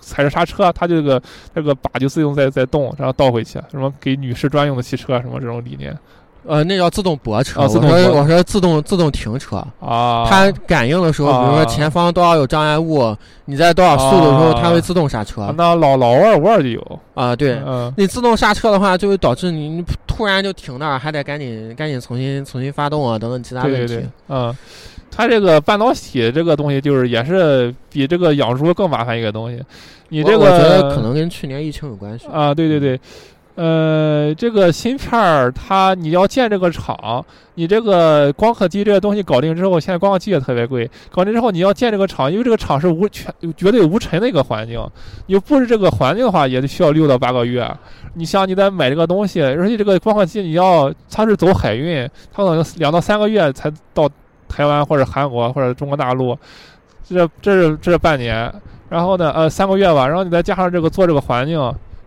[0.00, 3.60] 踩着刹车，它这个那个把就自动在在动，然后倒回去。
[3.70, 5.94] 什么给女士专用的汽车什么这种理念
[6.46, 7.60] 呃，那叫自动泊车。
[7.60, 7.80] 我说
[8.12, 17.36] 我说自动自动停车，啊，它感应的时候，比如说啊前方多少有障碍物，你在多少速度的时候，它会自动刹车啊那老老沃尔沃就有，啊。
[17.36, 23.78] 对，嗯你自动刹车的话，就会导致你你突然就停那儿，还得赶紧赶紧重新重新发动啊，等等其他问题。
[23.78, 24.56] 对对对，嗯，
[25.10, 29.62] 它这个半导体这个东西，就是也是比这个养猪更麻烦一个东西。
[30.08, 32.26] 你这个我我觉得可能跟去年疫情有关系。
[32.32, 32.98] 啊，对对对，
[33.62, 37.22] 呃，这个芯片儿它你要建这个厂，
[37.56, 44.82] 你这个光刻机这个东西搞定之后，现在光刻机也特别贵，搞定之后你要建这个厂，因为这个厂是无全绝对无尘的一个环境，
[45.26, 47.70] 你布置这个环境的话，也得需要六到八个月。
[48.14, 54.08] 你像你得买这个东西，而且这个光刻机你要它是走海运，它可能两到三个月才到
[54.48, 56.34] 台湾或者韩国或者中国大陆，
[57.06, 58.50] 这这是这半年，
[58.88, 61.60] 然后呢，呃，三个月吧，然后你再加上这个做这个环境，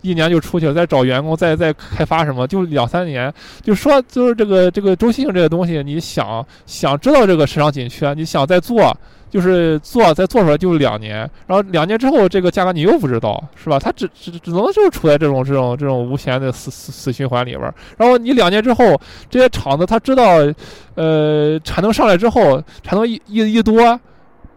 [0.03, 3.33] 一年就出去了，再找员工，再再开发什么，就两三年。
[3.63, 8.95] 就说就是这个这个周期性这个东西，你想想知道这个市场紧缺，你想再做，
[9.29, 13.79] 就是做再做出来就是两年，然后两年之后这个价格你又不知道，是吧？
[13.79, 17.73] 它只只只能就是处在这种这种这种无限的死死死循环里边儿。
[17.97, 20.37] 然后你两年之后，这些厂子它知道，
[20.95, 23.99] 呃，产能上来之后，产能一一一多。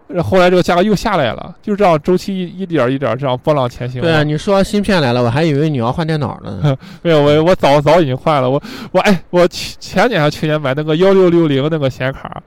[0.09, 4.01] 然后后来这个价格又下来了，就这样周期一一点一点这样波浪前行。
[4.01, 6.77] 对啊，你说芯片来了，我还以为你要换电脑呢。
[7.03, 8.49] 没有，我我早早已经换了。
[8.49, 12.41] 我我哎，我去前年还去年买那个幺六六零那个显卡，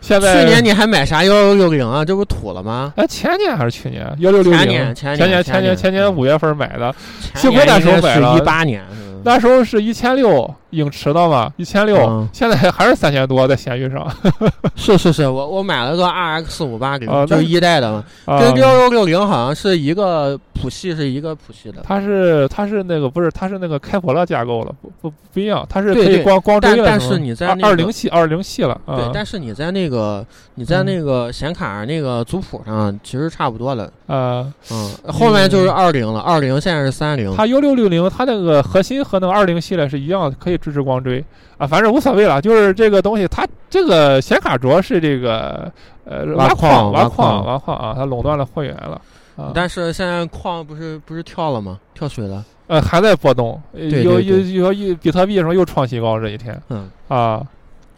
[0.00, 2.04] 现在去年你还买啥幺六六零啊？
[2.04, 2.92] 这不土了吗？
[2.96, 4.60] 哎前年还是去年幺六六零？
[4.60, 8.82] 前年前前年前年前年五月份买的，前幸亏那时候买了是一八年。
[9.26, 14.06] 嗯那时候是一千六影驰的嘛，一千六嗯，现在还是三千多在闲鱼上。
[14.76, 18.38] 是是是，我我买了个 RX 五八零就是一代的嘛，啊。
[18.38, 21.80] 跟幺幺六零好像是一个谱系，是一个谱系的。
[21.82, 28.96] 它是它是那个不是它是那个开普勒架构的，不不不一样，它是可以光光追的但但是你在二零系二零系了啊。
[28.96, 30.86] 对，但是你在那个你在嗯。
[30.86, 41.24] 那个显卡那个族谱上其实差不多了，啊，嗯，后面就是二零了，二零现在是三零，它幺六六零，它那个核心和那个二零系列是一样的，可以支持光追
[41.58, 42.40] 啊，反正无所谓了。
[42.40, 45.70] 就是这个东西，它这个显卡主要是这个
[46.04, 49.00] 呃挖矿挖矿挖矿啊，它垄断了货源了
[49.36, 51.78] 啊，但是现在矿不是不是跳了吗？
[51.94, 57.42] 跳水了，呃还在波动，有有有有比特币什么又创新高这一天嗯，啊，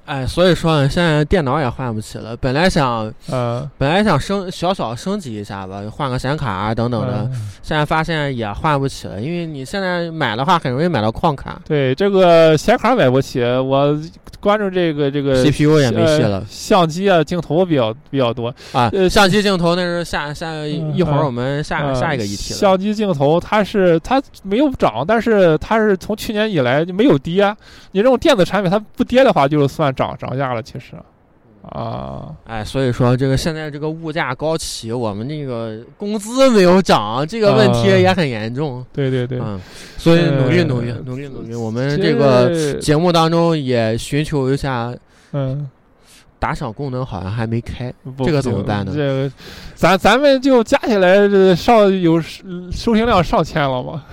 [0.08, 2.34] 哎，所以说呢，现在电脑也换不起了。
[2.38, 13.94] 本来想呃本来想升小小升级一下吧，换个显卡啊等等的，嗯现在发现也换不起了，因为你现在买的话很容易买到矿卡对这个显卡买不起，我
[14.40, 18.88] 关注这个这个，CPU 也没戏呃了相机啊镜头比较比较多，啊。
[18.94, 22.58] 呃相机镜头那是下下嗯一会儿嗯我们下呃下一个议题了。
[22.58, 27.54] 相机镜头它是它没有涨，但是它是从去年以来就没有跌。
[27.92, 30.62] 你这种电子产品它不跌的话，就是算涨涨价了。
[30.62, 30.94] 其实，
[31.62, 38.84] 啊，哎，所以说这个现在这个物价高企，我们这个工资没有涨，这个问题啊也很严重。
[38.92, 39.60] 对对对，嗯，
[39.96, 44.94] 所以努力呃努力努力努力，我们这个节目当中也寻求一下
[45.32, 45.68] 嗯，
[46.38, 47.92] 打赏功能，好像还没开。
[48.24, 49.30] 这个怎么办呢这个
[49.74, 52.20] 咱咱们就加起来这上有
[52.70, 54.04] 收听量上千了吗，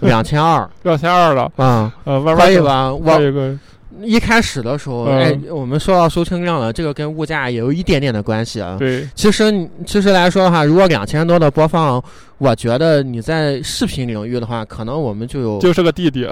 [0.00, 1.50] 两千二 两千二了。
[1.56, 2.46] 啊，呃，慢慢更？
[2.46, 2.92] 可以吧？
[3.04, 3.58] 还我有
[4.00, 8.76] 一开始的时候，嗯哎，我们说到收听量了，这个跟物价也有一点点的关系啊。
[8.78, 12.02] 对，其实其实来说的话，如果两千多的播放，
[12.38, 16.28] 我觉得你在视频领域的话，可能我们就有就是个弟弟，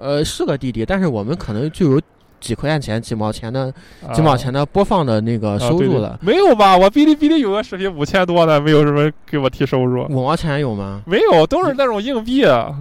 [0.00, 2.00] 呃是个弟弟，但是我们可能就有
[2.40, 3.72] 几块钱、几毛钱的
[4.12, 6.18] 几毛钱的播放的那个啊对对收入了。
[6.20, 6.76] 没有吧？
[6.76, 10.04] 我哔哩哔哩有个视频五千多的，没有什么给我提收入。
[10.10, 11.00] 五毛钱有吗？
[11.06, 12.74] 没有，都是那种硬币，啊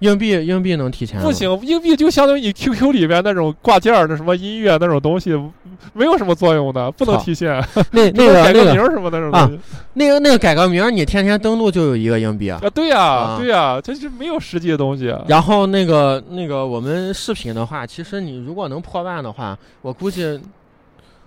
[0.00, 1.20] 硬币硬币能提钱？
[1.22, 5.34] 不行，硬币就相当于你 QQ 里边那种挂件儿的什么音乐那种东西，
[5.94, 7.52] 没有什么作用的，不能提现。
[7.92, 9.58] 那 那个改个个名儿什么那种东西
[9.94, 12.60] 那个那个改个名儿，你天天登录就有一个硬币啊。
[12.62, 15.14] 啊，对呀啊，对呀，这是没有实际的东西。
[15.26, 20.38] 然后那个那个我们视频的话，其实你如果能破万的话，我估计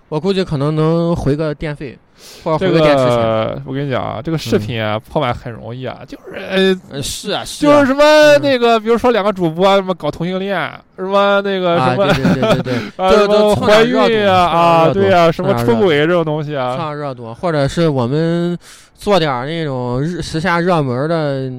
[0.09, 1.97] 我估计可能能回个电费，
[2.43, 3.15] 或者回个电池钱。
[3.15, 6.75] 个我跟你讲啊，这个视频啊破万很容易啊，就是呃。
[6.89, 10.59] 呃，是啊，就是什么嗯那个，比如说两个主播什么搞同性恋，
[10.97, 18.57] 什么那个啊，什么对对对对对， 啊什怀孕啊啊，对呀，什么出轨这种东西啊，蹭热度，或者是我们
[18.95, 21.51] 做点那种日时下热门的，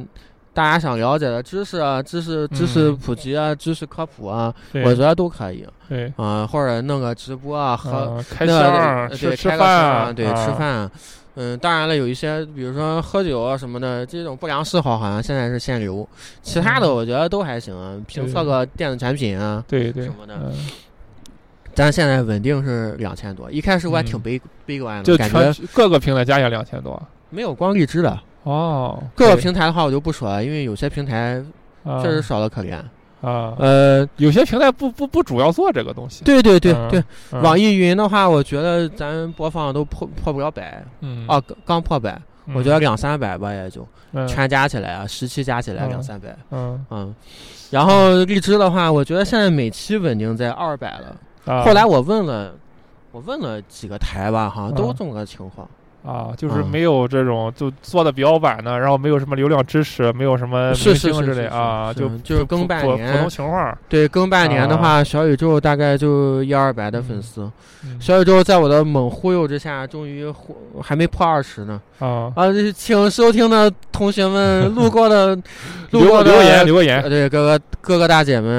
[0.52, 4.52] 大家想了解的知识啊，知识知识嗯普及啊，知识科普啊，
[4.84, 5.64] 我觉得都可以。
[5.88, 10.56] 对，啊，或者弄个直播啊，和啊，开个对吃饭啊，对吃啊。
[10.58, 10.90] 饭。
[11.36, 16.06] 嗯，当然了，有一些比如说喝酒啊什么的这种不良嗜好，好像现在是限流，
[16.42, 20.04] 其他的嗯我觉得都还行啊，评测个电子产品啊，对对。
[20.04, 20.34] 什么的。
[20.42, 20.52] 嗯。
[21.72, 23.48] 咱现在稳定是两千多。
[23.50, 24.20] 一开始我还挺嗯。
[24.20, 27.00] 悲、悲观的，就感觉全各个平台加起来两千多。
[27.30, 28.18] 没有光荔枝的。
[28.42, 31.42] 哦，各个平台的话我就不说了，因为有些平台
[31.84, 32.02] 啊。
[32.02, 32.80] 确实少的可怜。
[33.20, 36.24] 啊，呃，有些平台不不不主要做这个东西。
[36.24, 37.42] 对对对嗯对，嗯。
[37.42, 40.82] 网易云的话，我觉得咱播放都破破不了百。
[41.00, 41.26] 嗯。
[41.28, 42.54] 啊，刚刚破百，嗯。
[42.54, 44.26] 我觉得两三百吧，也就嗯。
[44.26, 45.88] 全加起来啊，十期加起来嗯。
[45.90, 46.86] 两三百，嗯。
[46.88, 47.14] 嗯。
[47.70, 51.16] 然后荔枝的话，我觉得现在每期稳定在二百了。
[51.44, 52.54] 啊，后来我问了，
[53.12, 55.68] 我问了几个台吧，好像都嗯这么个情况。
[56.04, 63.76] 啊，就是嗯没有这种就做的比较晚的，然后没有什么流量支持，没有什么是明星之类啊，就就是更半年普通情况。
[63.88, 67.42] 对，更半年的啊话，小宇宙大概就一二百的粉嗯丝。
[67.82, 70.30] 嗯小宇宙在我的猛忽悠之下，终于
[70.82, 71.80] 还没破二十呢。
[71.98, 75.34] 啊，啊，这请收听的同学们， 路过的
[75.90, 78.50] 路留过的留言留个言呃对哥哥哥哥大姐们，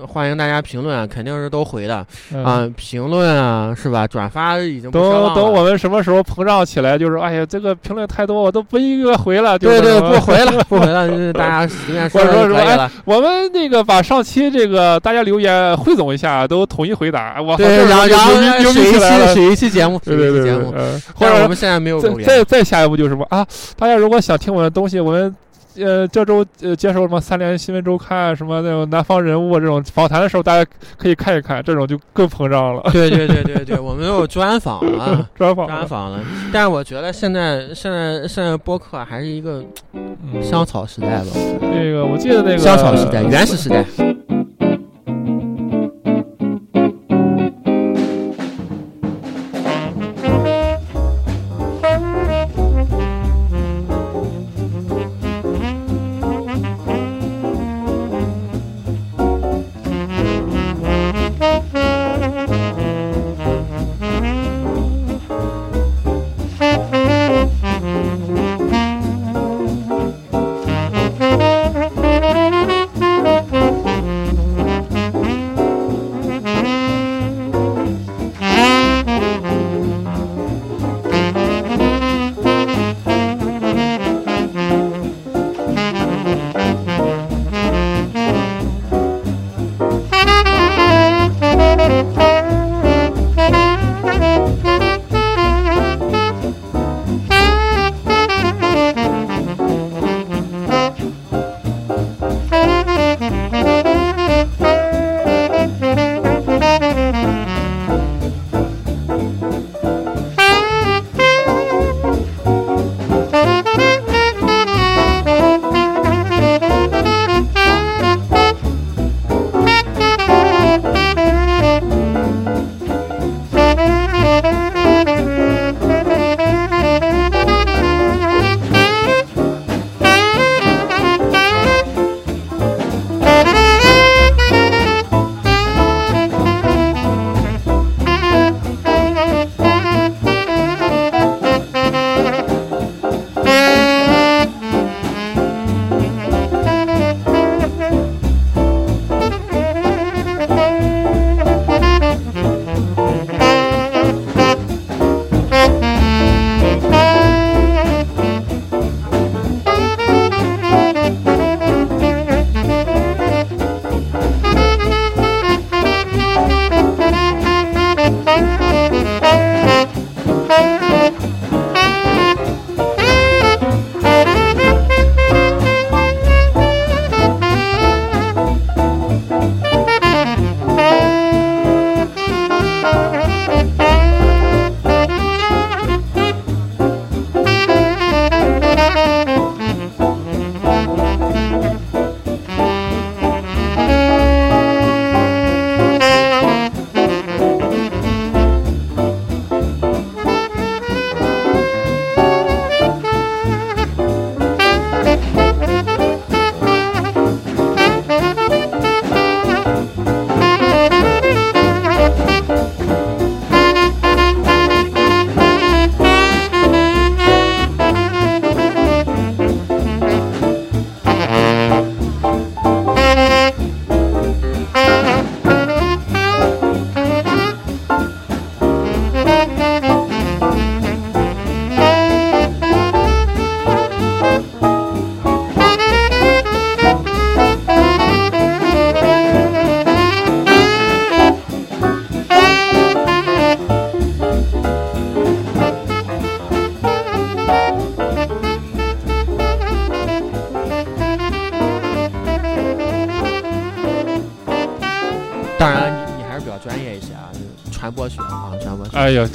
[0.00, 4.06] 呃欢迎大家评论，肯定是都回的嗯啊，评论啊，是吧？
[4.06, 5.02] 转发已经等
[5.34, 9.56] 等我们什么时候膨胀起来，就是哎呀，这个评论太多，我都不一个回了。
[9.58, 12.90] 就对对，是不回了，不回了， 就是大家随便说说说了。
[13.04, 17.40] 我们那个把上期这个大家留言汇总一下，都统一回答。
[17.40, 18.32] 我对，然后然后
[18.72, 19.34] 水一期。
[19.34, 20.72] 水一期节目，水对对对一期节目，，
[21.14, 22.00] 或但是我们现在没有。
[22.24, 23.46] 再再下一步就是什么啊？
[23.78, 25.34] 大家如果想听我的东西，我们
[25.78, 32.82] 呃这周呃接受什么三联新闻周刊什么那种南方人物这种访谈的时候，大家可以看一看，这种就更膨胀了。
[32.92, 35.28] 对对对对对，我们有 专访了。
[35.34, 36.20] 专访专访了，
[36.52, 39.62] 但是我觉得现在现在现在播客还是一个
[39.94, 41.26] 嗯香草时代吧，
[41.60, 43.84] 那个我记得那个香草时代、原始时代。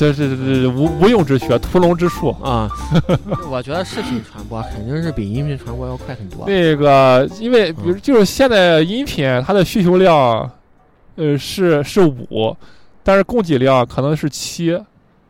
[0.02, 2.36] 这是这无无用之学，屠龙之术。
[2.42, 2.68] 啊，
[3.52, 6.44] 我觉得视频传播肯定是比音频传播要快很多。
[6.48, 10.50] 那个，因为比如就是现在音频它的需求量，
[11.18, 12.58] 呃，是是五，
[13.04, 14.76] 但是供给量可能是七，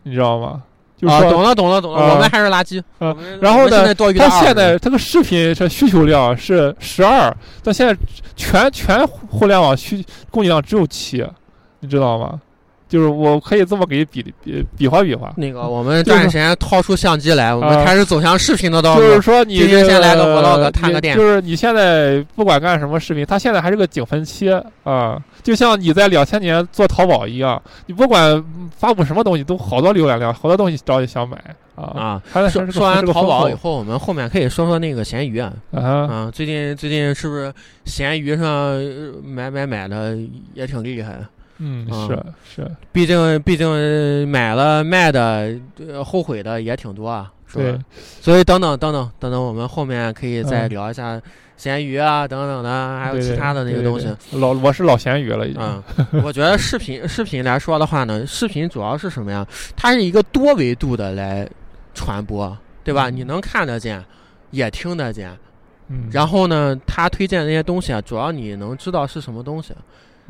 [0.03, 0.63] 你知道吗？
[0.97, 2.81] 就是啊，懂了懂了懂了，啊我们还是垃圾。
[2.99, 7.93] 啊然后呢它现在它个视频这需求量是十二，但现在
[8.37, 11.27] 全全互联网需供给量只有七，
[11.81, 12.39] 你知道吗？
[12.91, 19.01] 就是我可以这么给你比比比划比划，那个，我们就是抓紧时间掏出相机来，我们啊开始走向视频的道路。
[19.01, 24.51] 就是说你今天先来个个 vlog，探你个店就是你现在不管干什么视频，它现在还是个井喷期
[24.83, 31.37] 啊，就像你在两千年做淘宝一样，你不管嗯发布什么东西，都好多浏览量，好多东西找你想买
[31.75, 32.21] 啊。
[32.49, 35.53] 说说完淘宝以后，我们后面可以说说那个闲鱼啊。
[35.71, 37.53] 富啊，啊，最近最近是不是
[37.85, 40.17] 闲鱼上呃买买买的
[40.53, 41.17] 也挺厉害？
[41.63, 45.55] 嗯，啊是是，毕竟毕竟买了卖的，
[45.87, 47.79] 呃后悔的也挺多啊，是对吧？
[48.19, 51.21] 所以等等等等等等，我们后面可以再嗯聊一下
[51.57, 54.07] 咸鱼啊等等的，还有其他的那对对个东西。
[54.31, 55.61] 对老我是老咸鱼了已经。
[55.61, 59.45] 嗯，我觉得视频视频来说的话呢，视频主要是什么呀？
[59.75, 61.47] 它是一个多维度的来
[61.93, 63.09] 传播，对吧？
[63.09, 64.03] 嗯你能看得见，
[64.49, 65.37] 也听得见。
[65.89, 69.75] 嗯，然后呢，他推荐的那些东西啊，主要你能知道是什么东西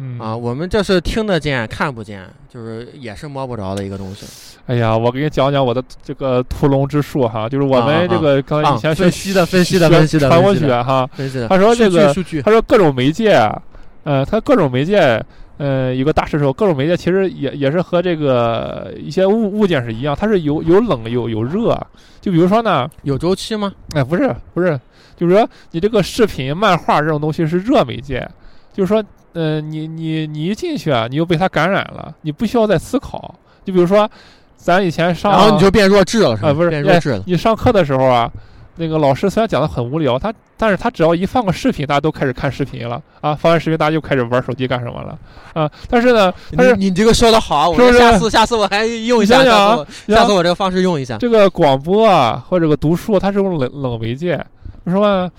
[0.01, 0.35] 嗯啊。
[0.35, 4.25] 我们这是听得见、看不见，就是也是摸不着的一个东西。
[4.65, 11.47] 哎呀，我给你讲讲我的这个屠龙之术哈，就是我们这个刚才啊以前学分析的分析的分析的传播分析的学哈，分析的。
[11.47, 13.61] 他说这个他说各种媒介啊，
[14.03, 15.23] 呃，他各种媒介，
[15.57, 21.75] 呃，有个大势头，各种媒介其实也也是和这个一些物物件是一样，它是有有冷有有热。
[22.21, 23.73] 就比如说呢，有周期吗？
[23.95, 24.79] 哎，不是不是，
[25.17, 28.29] 就是说你这个视频、漫画这种东西是热媒介，
[28.71, 29.03] 就是说，
[29.33, 33.33] 呃，你你你一进去啊，你又被它感染了，你不需要再思考。
[33.63, 34.09] 就比如说，
[34.55, 36.49] 咱以前上，然后你就变弱智了，是吧？
[36.49, 37.23] 啊不是变弱智了。
[37.25, 38.29] 你上课的时候啊，
[38.75, 45.17] 那个老师虽然讲的很无聊，他但是他只要一放个视频，大家都开始看视频了啊，放完视频大家就开始玩手机干什么了
[45.53, 45.69] 啊？
[45.89, 51.17] 但是呢，但是你你这个说的好，我是不是下次下次我还用一下，想想啊下次我下次我这个方式用一下。
[51.17, 54.43] 这个广播啊或者个读书，它是用冷冷媒介，
[54.85, 55.31] 就说吧，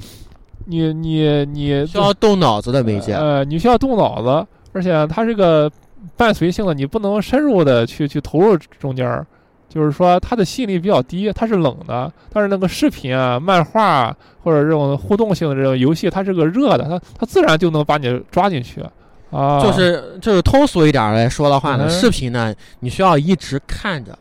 [0.72, 5.70] 你你你需要动脑子的媒介，呃，你需要动脑子，而且它是个
[6.16, 9.26] 伴随性的，你不能深入的去去投入中间儿。
[9.68, 12.12] 就是说，它的吸引力比较低，它是冷的。
[12.30, 18.82] 但是那个视频啊、漫画啊或者这种互动性的这种游戏，它是个热的，它它自然就能把你抓进去
[19.30, 19.58] 啊。
[19.62, 24.12] 就是就是通俗一点来说的话呢，嗯视频呢你需要一直看着，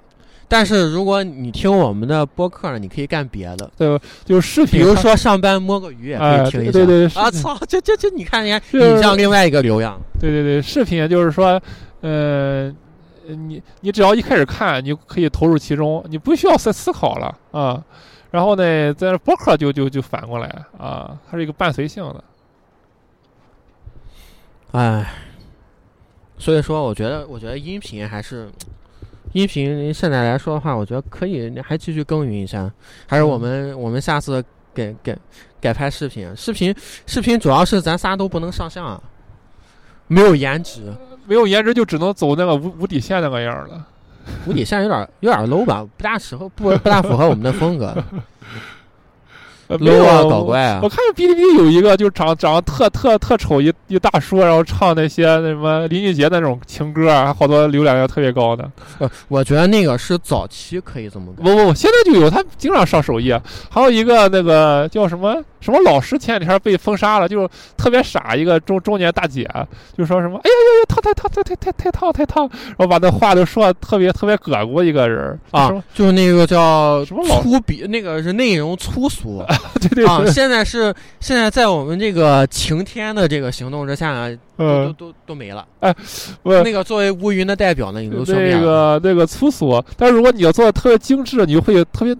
[0.53, 6.71] 但是如果你听我们的播客呢，你可以干别的，对，就是视频，比如说上班摸个鱼也可哎以听一下。
[6.73, 9.97] 对对对啊操，这这这你看你看，就是引向另外一个流量。
[10.19, 11.57] 对对对，视频就是说，
[12.01, 12.67] 呃，
[13.27, 17.81] 你你只要一开始看，你就可以投入其中，你不需要再思考了啊。
[18.31, 20.47] 然后呢，在播客就就就反过来
[20.77, 22.23] 啊，它是一个伴随性的。
[24.73, 25.13] 哎，
[26.37, 28.49] 所以说我觉得我觉得音频还是。
[29.33, 32.69] 音频现在来说的话，我觉得可以还继续耕耘一下，
[33.07, 35.17] 还是我们、我们下次改改
[35.59, 36.35] 改拍视频。
[36.35, 36.75] 视频
[37.05, 39.01] 视频主要是咱仨都不能上相啊，
[40.07, 40.93] 没有颜值，
[41.25, 43.87] 没有颜值就只能走那个无无底线那个样了。
[44.45, 47.95] 无底线有点有点 low 吧，不大适合不不大符合我们的风格
[49.79, 50.89] ，low 啊搞怪啊我。
[50.89, 58.69] 看哔哩哔哩有一个，就长长得特特特丑一一大叔，然后唱那些那什么林俊杰那种情歌啊，还好多浏览量特别高的。
[58.99, 61.45] 呃，我觉得那个是早期可以这么干。
[61.45, 63.41] 不不不，现在就有，他经常上首页。
[63.69, 67.47] 还有一个那个叫什么什么老师，前几天被封杀了，就
[67.77, 69.47] 特别傻一个中中年大姐，
[69.95, 79.45] 就说什么哎呀呀呀烫太烫太太太太烫太烫，然后把那话都说的特别特别葛过一个人啊，就是那个叫什么粗鄙，那个是内容粗俗
[79.79, 80.25] 对对啊。
[80.25, 85.67] 现在是现在在我们这个晴天的这个行动之下，都都，都都没了。
[86.41, 88.61] 不那个作为乌云的代表呢，你都说那。
[88.61, 92.15] 个那个粗俗，但是如果你要做的特别精致，你就会特别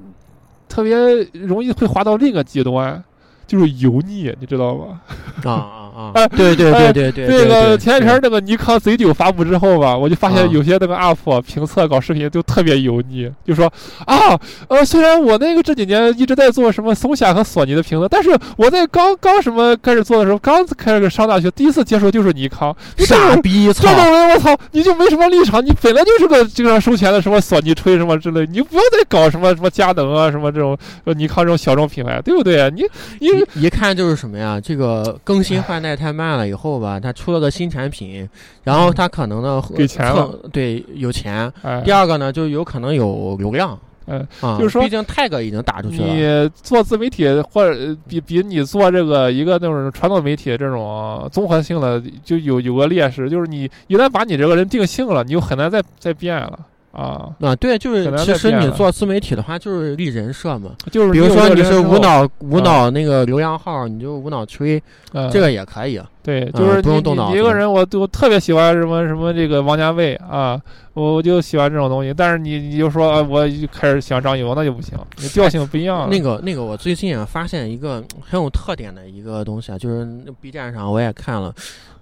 [0.67, 0.95] 特别
[1.33, 3.01] 容易会滑到另一个极端，
[3.47, 5.01] 就是油腻，你知道吗？
[5.51, 13.71] 啊啊对对对对对，那个前几天那个尼康 Z 九发布之后吧，我就发啊现有些那个 UP 评测搞视频都特别油腻，就说
[14.05, 23.95] 啊，呃，虽然我那个这几年一直在做什么松下和索尼的评测，但是我在刚刚什么开始做的时候，刚开始上大学，第一次接触就是尼康，傻逼，这操！
[23.95, 32.69] 种人我操，你就没什么立场，你本来就是个经常收钱的什么索尼吹什么之类，你不要再搞什么什么佳能啊什么这种呃尼康这种小众品牌，对不对？
[32.71, 32.83] 你
[33.19, 34.59] 你一一看就是什么呀？
[34.61, 38.29] 这个更新换换代太慢了，以后吧，他出了个新产品，
[38.63, 41.51] 然后他可能呢给钱了对，有钱。
[41.63, 43.75] 哎第，二个呢，就有可能有流量
[44.05, 46.05] 嗯，啊，就是说毕竟 tag 已经打出去了。
[46.05, 56.59] 你做自媒体或者呃比比你做这个一个那种传统媒体这种综合性的，就有有个劣势，就是你一旦把你这个人定性了，你就很难再再变了
[56.91, 57.29] 啊。
[57.39, 60.71] 啊，对，就是其实你做自媒体的话，就是立人设嘛。
[60.91, 64.81] 就是比如说你是无脑，无脑那个流量号，你就无脑吹，
[65.13, 66.01] 嗯这个也可以。
[66.23, 70.61] 对，啊就是你不用动脑一个人，我我特别喜欢什么什么这个王家卫啊，
[70.93, 72.13] 我我就喜欢这种东西。
[72.13, 76.07] 但是你你就说啊我就开始喜欢张艺谋，那就不行，你调性不一样。
[76.11, 80.07] 那个那个，我最近啊发现一个很有特点的一个东西啊，就是
[80.39, 81.51] B 站上我也看了，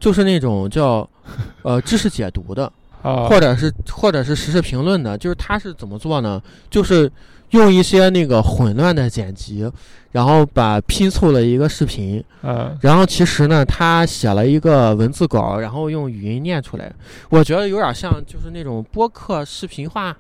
[0.02, 1.08] 就是那种叫
[1.62, 2.70] 呃知识解读的，
[3.02, 6.42] 啊，或者是或者是实时评论的，就是他是怎么做呢？
[6.70, 7.12] 就是
[7.52, 9.72] 用一些那个混乱的剪辑，
[10.12, 16.92] 然后把拼凑了一个视频，嗯然后其实呢，他写了一个文字稿，然后用语音念出来，
[17.30, 20.16] 我觉得有点像就是那种播客视频化，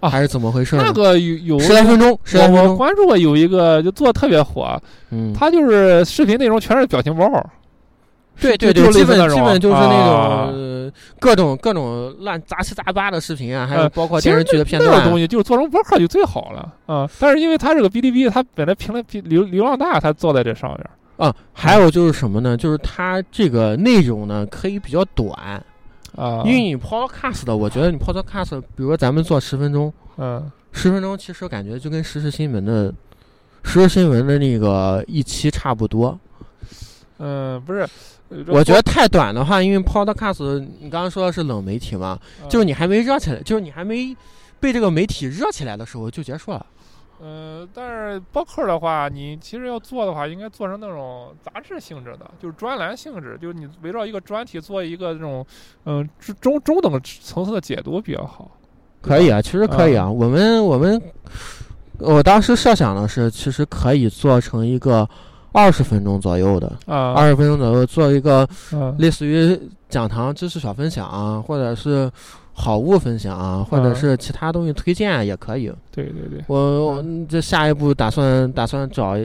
[0.00, 0.76] 啊还是怎么回事？
[0.76, 7.28] 那个有有十来分钟，十来我我分钟，关注过有一个就做的特别火，嗯，他就是视频内容全是表情包，
[8.40, 10.50] 对对对，基本基本就是那种、啊
[10.84, 15.18] 呃各种各种乱杂七杂八的视频啊，还有呃包括电视剧的片那种东。
[15.18, 17.08] 西就是做成博客就最好了啊。
[17.18, 22.56] 但是因为它这个哔哩哔哩，他本来评论流流量大，它做在这上面啊，还有就是什么呢？
[22.56, 25.32] 就是它这个内容呢可以比较短，
[26.16, 32.92] 啊，因为你 podcast 的，我觉得你 podcast，比如说咱们做十分钟，嗯十分钟其实感觉就跟实时新闻的
[33.62, 36.18] 实时新闻的那个一期差不多。
[37.18, 37.80] 嗯不是，
[38.28, 44.16] 呃我觉得太短的话，因为 podcast 你刚刚说的是冷媒体嘛，啊就是你还没热起来，就是你还没
[44.58, 46.66] 被这个媒体热起来的时候就结束了。
[47.20, 55.46] 呃，但是播客的话，你其实要做的话，应该做成那种杂志性质的，就是专栏性质，就是你围绕一个专题做一个这种
[55.84, 58.50] 嗯中中中等层次的解读比较好。
[59.00, 60.10] 可以啊，其实可以啊。
[60.10, 61.00] 我们我们
[61.98, 65.08] 我当时设想的是，其实可以做成一个
[65.54, 72.10] 二十分钟左右的，啊，二十分钟左右做一个嗯类似于讲堂知识小分享啊，或者是
[72.52, 75.72] 好物分享啊，或者嗯是其他东西推荐啊也可以。
[75.92, 79.16] 对对对，我我这下一步打算打算找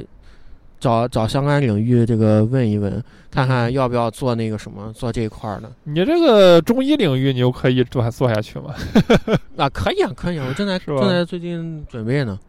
[0.79, 5.71] 找找相关领域这个问一问，看看要不要做那个什么做这一块儿的。
[5.83, 8.73] 你这个中医领域，你就可以做做下去吗。
[9.57, 12.39] 啊，可以啊，可以啊，我正在正在最近准备呢。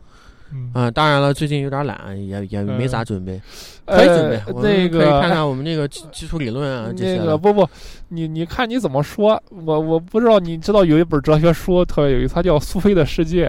[0.53, 3.41] 嗯，啊，当然了，最近有点懒，也也没咋准备，
[3.87, 4.43] 可可以准备。
[4.53, 7.17] 我们那可以看看我们那个基基础理论啊这些。
[7.17, 7.69] 那个不不，
[8.09, 9.41] 你你看你怎么说？
[9.51, 13.49] 我我不知道，你知道有一本哲学书特别有意思，它叫《苏菲的世界》。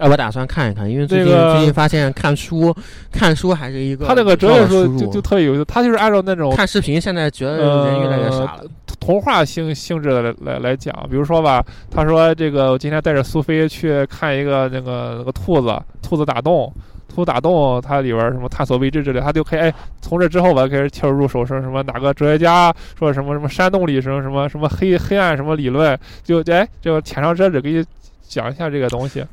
[0.00, 2.74] 啊，我打算看一看，因为最近、这个最近发现看书
[3.12, 8.64] 看书还是一个他那个哲学书就就特别有意思，他就是按照那种看视频，现在觉得人越来越傻了。
[8.98, 16.72] 童话性性质的来来来讲，比如说吧，他说这个我今天带着苏菲去看一个那个那个兔子，兔子打洞，
[17.08, 27.84] 兔子打洞，它里边儿什么探索未知之类，他就可以哎，从这之后吧开始切入入手，说什么哪个哲学家说什么什么山洞里什么什么什么黑黑暗什么理论，就哎这个浅尝辄止给你
[28.22, 29.24] 讲一下这个东西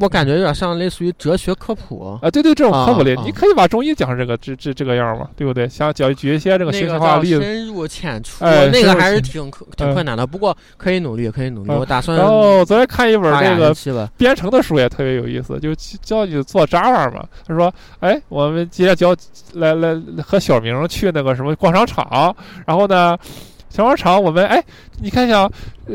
[0.00, 2.18] 我感觉有点像类似于哲学科普。
[2.22, 5.68] 啊，对对，这种科普类，你可以把中医讲成这个这这这个样嘛，对不对？
[5.68, 7.40] 想讲举一些这个那个形象化的例子。
[7.40, 10.26] 深入浅出，哎那个还是挺挺嗯困难的。
[10.26, 11.70] 不过可以努力，可以努力。
[11.70, 14.08] 嗯我打算然后昨天看一本发这个。
[14.16, 17.24] 编程的书也特别有意思，就教你做 Java 嘛。
[17.46, 19.14] 他说：“哎，我们今天教
[19.54, 22.34] 来来和小明去那个什么逛商场，
[22.66, 23.16] 然后呢，
[23.70, 24.62] 小商场我们哎，
[25.00, 25.48] 你看一下，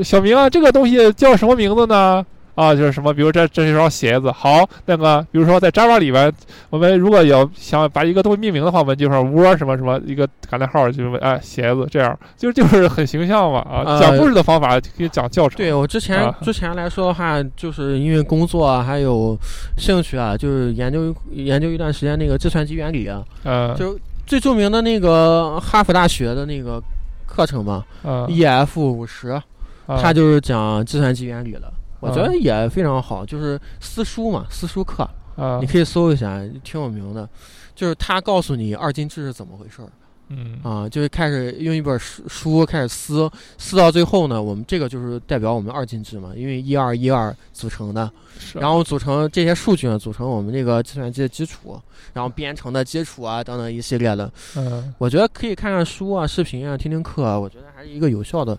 [0.04, 2.26] 小明啊，这个东西叫什么名字呢？”
[2.56, 4.32] 啊，就是什么，比如这这是一双鞋子。
[4.32, 6.32] 好，那个比如说在 Java 里边，
[6.70, 13.84] 我们如果要想把一个东西命名的话，我们就说窝什么什么一个感叹号，就是哎鞋子这样，就就是很形象嘛啊。
[13.86, 15.58] 呃讲故事的方法可以讲教程。
[15.58, 19.36] 对我之前、啊之前来说的话，就是因为工作啊，还有
[19.78, 23.98] 兴趣啊，就是研究研究一段时间那个计算机原理啊，嗯就
[24.28, 26.80] 最著名的那个哈佛大学的那个
[27.26, 29.44] 课程嘛、嗯 e f 五十，啊
[29.88, 31.73] 它就是讲计算机原理的。
[32.04, 35.04] 我觉啊得也非常好，就是私书嘛，私书课，
[35.36, 37.28] 啊你可以搜一下，挺有名的。
[37.76, 39.90] 就是他告诉你二进制是怎么回事儿
[40.30, 51.80] 嗯啊，就是开始用一本书书开始撕，撕到最后呢，我们这个就是代表我们二进制嘛，因为一二一二组成的，是然后组成这些数据呢，组成我们这个计算机的基础，
[52.14, 54.32] 然后编程的基础啊等等一系列的。
[54.56, 58.58] 嗯我觉得可以看看书啊、视频啊、听听课啊，我觉得还是一个有效的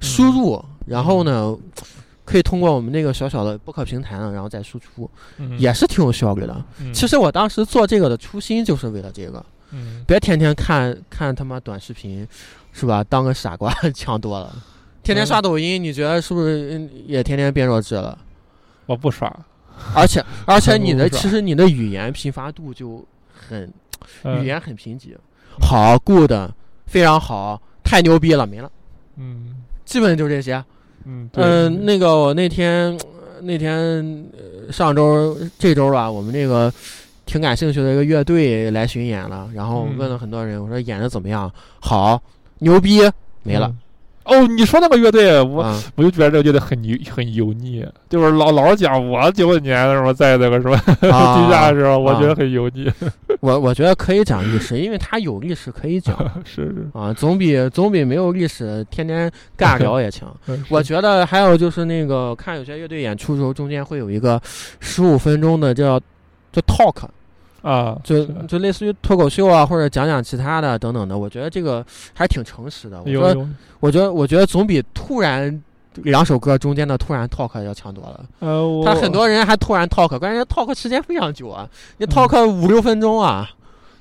[0.00, 0.62] 输入。
[0.86, 1.56] 然后呢，
[2.24, 6.64] 可以通过我们那个小小的播客平台呢，然后再输出，嗯也是挺有效率的。
[6.80, 12.26] 嗯其实我当时做这个的初心就是为了这个，嗯，别天天看看他妈短视频，
[12.72, 13.02] 是吧？
[13.04, 14.54] 当个傻瓜 强多了。
[15.02, 18.16] 天天刷抖音，你觉得是不是嗯也天天变弱智了？
[18.86, 19.28] 我不刷，
[19.94, 23.04] 而且 而且你的其实你的语言贫乏度就
[23.34, 23.72] 很
[24.22, 25.16] 嗯语言很贫瘠，
[25.60, 26.30] 好 good
[26.86, 28.70] 非常好，太牛逼了，没了，
[29.16, 30.64] 嗯基本就这些。
[31.06, 32.98] 嗯那个我那天
[33.42, 33.76] 那天
[34.32, 36.72] 呃上周这周吧，我们那个
[37.26, 41.52] 挺感兴趣的一个乐队来巡演了，然后嗯问了很多人，我说演的怎么样？
[41.80, 42.20] 好，
[42.58, 43.00] 牛逼，
[43.42, 43.66] 没了。
[43.68, 43.78] 嗯
[44.24, 50.76] 哦，你说那个乐队，我、啊，我就觉得这个乐队很油很油腻，就是老老是讲我九几年的时候在那个什么
[51.10, 52.90] 啊 地下的时候，我啊觉得很油腻，
[53.40, 60.34] 我我觉得可以讲历史，因为它有历史可以讲 是是，啊，总比总比没有历史天天尬聊也强。
[60.46, 64.40] 嗯我觉得还有就是那个看有些乐队演出的时候，中间会有一个
[64.80, 65.98] 十五分钟的叫
[66.52, 67.02] 叫 talk，
[67.62, 71.16] 啊，就就类似于脱口秀啊，或者讲讲其他的等等的。
[71.16, 73.00] 我觉得这个还挺诚实的。
[73.00, 73.48] 我觉得
[73.80, 75.62] 我觉得我觉得总比突然
[76.02, 78.24] 两首歌中间的突然 talk 要强多了。
[78.40, 83.48] 呃，我他很多人还突然 talk，关键 talk 时间非常久啊，你嗯 talk 五六分钟啊，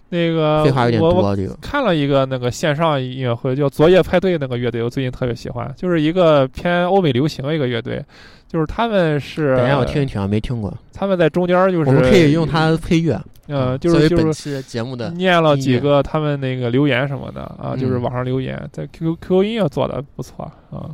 [0.09, 1.36] 那个废话有点多。
[1.36, 8.03] 这个看了一个那个线上音乐会，叫昨夜派对那个乐队，我最近特别喜欢，就是一个偏欧美流行的一个乐队，
[8.47, 10.74] 就是他们是，等一下我听一听啊，没听过。
[10.94, 20.89] 他们在中间就是我们可以用它配乐，呃，就是就是节目的念了几个他们那个留言什么的啊，就是嗯网上留言，在 QQ QQ 音乐做的不错啊。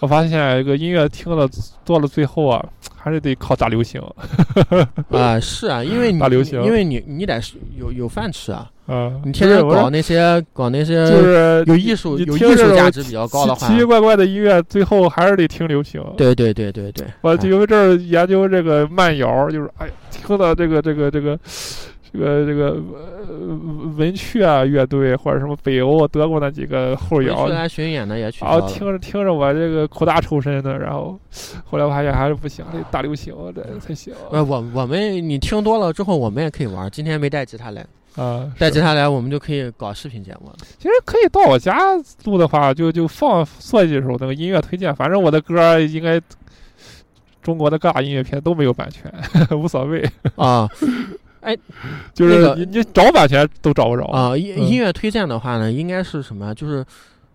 [0.00, 1.48] 我发现现在这个音乐听了
[1.84, 2.64] 做了最后啊，
[2.96, 4.00] 还是得靠大流行
[5.10, 9.12] 啊，是啊，因为你大流行因为你你得是有有饭吃啊，啊。
[9.24, 16.02] 你天天搞那些搞那些就是有艺术有艺术价值比较高的话奇奇，怪怪的音乐，最后还是得听流行。
[16.16, 21.38] 对对对对对，我哎就有一阵儿研究这个慢摇，就是哎，听到这个这个这个
[22.10, 22.76] 这个这个
[23.28, 23.36] 呃
[23.96, 28.66] 文雀啊乐队或者什么北欧、德国那几个后摇巡演的也去然后。
[28.66, 31.18] 听着听着我这个苦大仇深的，然后
[31.66, 36.90] 后来我发现还是不行，得大流行这才行呃，我我们你听多了之后，我们也可以玩。
[36.90, 37.84] 今天没带吉他来，
[38.16, 38.50] 啊。
[38.58, 40.56] 带吉他来，我们就可以搞视频节目了。
[40.78, 41.78] 其实可以到我家
[42.24, 46.18] 录的话，就就放做几首那个音乐推荐，反正我的歌应该
[47.48, 49.10] 中国的各大音乐片都没有版权，
[49.58, 50.06] 无所谓。
[50.36, 50.68] 啊。
[51.40, 51.56] 哎
[52.12, 54.04] 就是那个你你找版权都找不着。
[54.08, 54.66] 啊，音嗯。
[54.68, 56.54] 音乐推荐的话呢，应该是什么？
[56.54, 56.84] 就是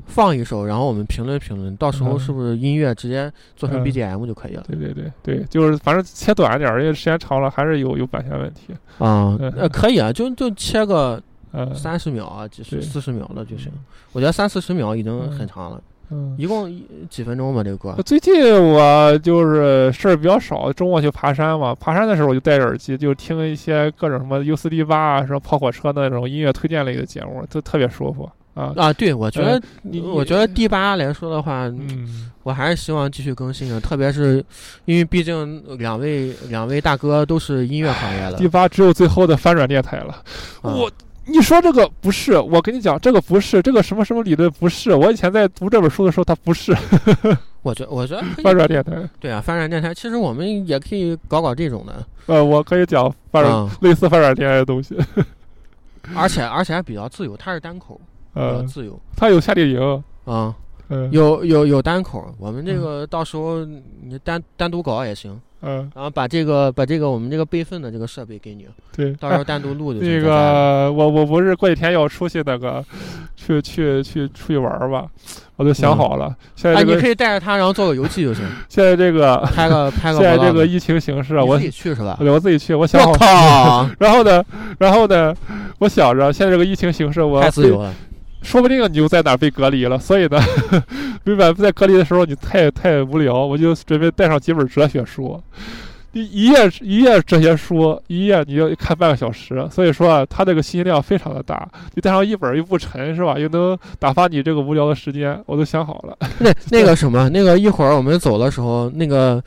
[0.06, 2.20] 放一首，然后我们评论评论，到时候嗯。
[2.20, 3.84] 是不是音乐直接做成嗯。
[3.84, 4.64] BGM 就可以了？
[4.68, 8.72] 对对对对，就是反正切短点儿，因为时间长了还是有有版权问题。
[9.00, 9.52] 啊，嗯。
[9.58, 11.20] 呃，可以啊，就就切个
[11.54, 11.74] 嗯。
[11.74, 13.72] 三十秒啊，几十四十秒的就行。
[14.12, 16.36] 我觉得三四十秒已经很长了，嗯。
[16.38, 17.64] 一共一几分钟吧？
[17.64, 21.76] 这个歌最近我就是事儿比较少，周末去爬山嘛。
[21.76, 28.74] 爬山的时候我就戴着耳机，就听一些各种什么 U 四 D 八啊，什么跑火车那种音乐推荐类的节目，都特别舒服啊。
[28.76, 34.44] 啊，对，我觉得你我觉得 D 八来说的话，嗯，我还是希望继续更新的，特别是
[34.86, 40.14] 因为毕竟两位两位大哥都是音乐行业的 D，八只有最后的翻转电台了。
[40.62, 40.92] 啊我
[41.26, 44.94] 你说这个不是，我跟你讲，这个不是，这个什么什么理论不是。
[44.94, 46.76] 我以前在读这本书的时候，它不是
[47.64, 49.10] 我觉我觉得 翻转电台。
[49.20, 54.98] 对啊，翻转电台，其实我们也可以搞搞这种的，呃，我可以讲翻转、啊，类似翻转电台的东西。
[56.14, 58.00] 而且而且还比较自由，它是单口，
[58.34, 60.54] 比较呃，自由它有夏令营，啊，
[60.90, 69.14] 嗯，有有有单口，我们这个到时候你单单独搞也行，嗯，然后把这个把这个我们这个备份的这个设备给你，对。
[69.14, 70.10] 到时候单独录就行。
[70.12, 72.84] 那在家里个，我我不是过几天要出去那个，
[73.36, 75.06] 去去去出去玩儿吧，
[75.56, 76.36] 我都想好了。
[76.56, 82.18] 现啊，在这个、你可以带着他，然后做个游记就行， 现在这个拍个拍个 现在这个疫情形势啊，我自己去是吧？
[82.20, 83.18] 对我自己去，我想好我。
[83.18, 84.44] 靠，然后呢，
[84.80, 85.34] 然后呢，
[85.80, 87.94] 我想着现在这个疫情形势，我太自由了。
[88.42, 89.98] 说不定你就在哪儿被隔离了。
[89.98, 90.38] 所以呢，
[91.24, 95.42] 没办法，在隔离的时候你太太无聊，我就准备带上几本哲学书。
[96.16, 101.68] 你一页一页哲学书，一页你要看半个小时，所以说啊，它这个信息量非常的大。
[101.96, 103.40] 你带上一本又不沉，是吧？
[103.40, 106.16] 又能打发你这个无聊的时间，我都想好了。
[106.38, 109.44] 那 那个什么，那个一会儿我们走的时候，那个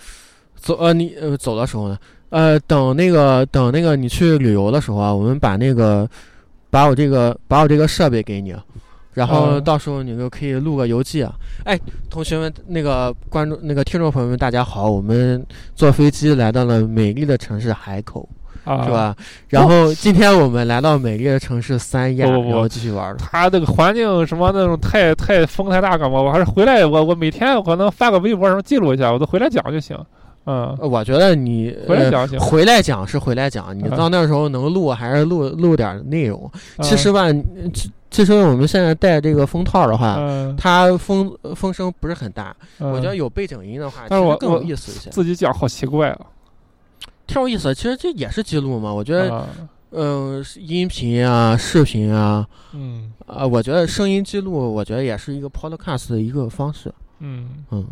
[0.57, 1.97] 走呃你呃走的时候呢，
[2.31, 6.09] 呃等那个等那个你去旅游的时候啊，我们把那个
[6.68, 8.53] 把我这个把我这个设备给你，
[9.17, 11.33] 然后嗯到时候你就可以录个游记啊。
[11.64, 15.43] 哎，同学们，那个观众那个听众朋友们，大家好，我们
[15.75, 18.29] 坐飞机来到了美丽的城市海口，
[18.64, 18.91] 啊，是？
[18.91, 19.17] 吧？
[19.49, 23.17] 然后今天我们来到美丽的城市三亚，然后继续玩了。
[23.17, 26.21] 它这个环境什么那种太太风太大干嘛？
[26.21, 29.99] 我还是回来，我我每天我可能发个微博什么记录一下，我都回来讲就行。
[30.47, 32.38] 嗯，呃我觉得你呃回来讲行。
[32.40, 36.51] 回来讲是回来讲，你嗯到那时候能录还是录录点内容。
[36.78, 37.26] 嗯其实吧，
[37.74, 46.20] 其其实我们现在戴这个风套的话，嗯，它风风声不是很大，嗯我觉得有背景音的话，其但是我实更有意思一些，自己讲好奇怪啊。
[47.26, 47.74] 挺有意思。
[47.74, 49.49] 其实这也是记录嘛，我觉得，啊
[49.90, 56.92] 嗯、音频啊、视频啊，嗯啊，我觉得声音记录，我觉得也是一个 podcast 的一个方式。
[57.18, 57.84] 嗯，嗯，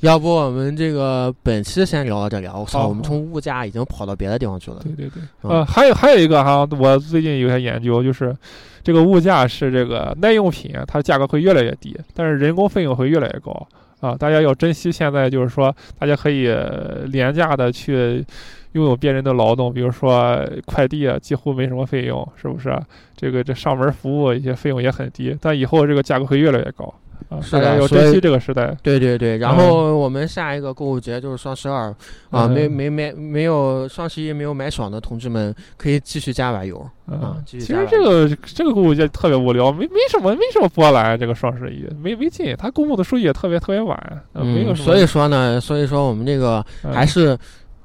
[0.00, 2.54] 要不我们这个本期先聊到这里啊！
[2.56, 4.78] 我操，我们从物价已经跑到别的地方去了。
[4.82, 5.22] 对对对。
[5.42, 8.36] 嗯呃，还有还有一个哈，我最近有些研究，就是
[8.82, 13.66] 这个物价是这个耐用品，它价格会越来越低，但是人工费用会越来越高
[14.00, 14.14] 啊！
[14.14, 18.24] 大家要珍惜现在，就是说大家可以呃廉价的去
[18.72, 22.78] 拥有别人的劳动，比如说快递啊，几乎没什么费用，是不是？
[23.16, 26.94] 这个这上门服务一些费用也很低，但以后这个价格会越来越高
[27.28, 27.40] 啊！
[27.40, 28.76] 是的所以要珍惜这个时代。
[28.82, 31.88] 对对对，然后我们下一个购物节就是双十二
[32.30, 36.78] 啊，嗯没没没没有双十一没有买爽的同志们可以继续加把油。
[37.06, 41.18] 啊嗯，继续其实这个这个购物节特别无聊，没没什么没什么波澜。
[41.18, 43.96] 这个双十一没没劲，他公布的数据也特别特别晚，
[44.34, 44.84] 呃没有嗯，什么。
[44.84, 47.36] 所以说呢，所以说我们这个嗯还是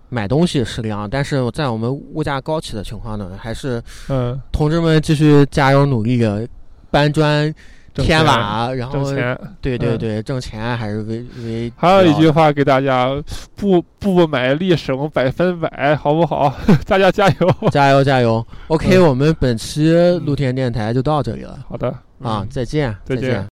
[0.09, 6.21] 买东西适量，但是在我们物价高起的情况呢，还是嗯同志们继续加油努力，
[6.91, 7.53] 搬砖、
[7.93, 9.33] 添挣钱瓦，然后挣钱。
[9.41, 13.09] 嗯对对对，挣钱还是为为还有一句话给大家：
[13.55, 16.53] 不不买立省百分百，好不好？
[16.85, 17.69] 大家 加油！
[17.71, 19.91] 加油加油！OK，嗯我们本期
[20.25, 21.87] 露天电台就到这里了好的
[22.21, 23.52] 啊，嗯再见，再见见。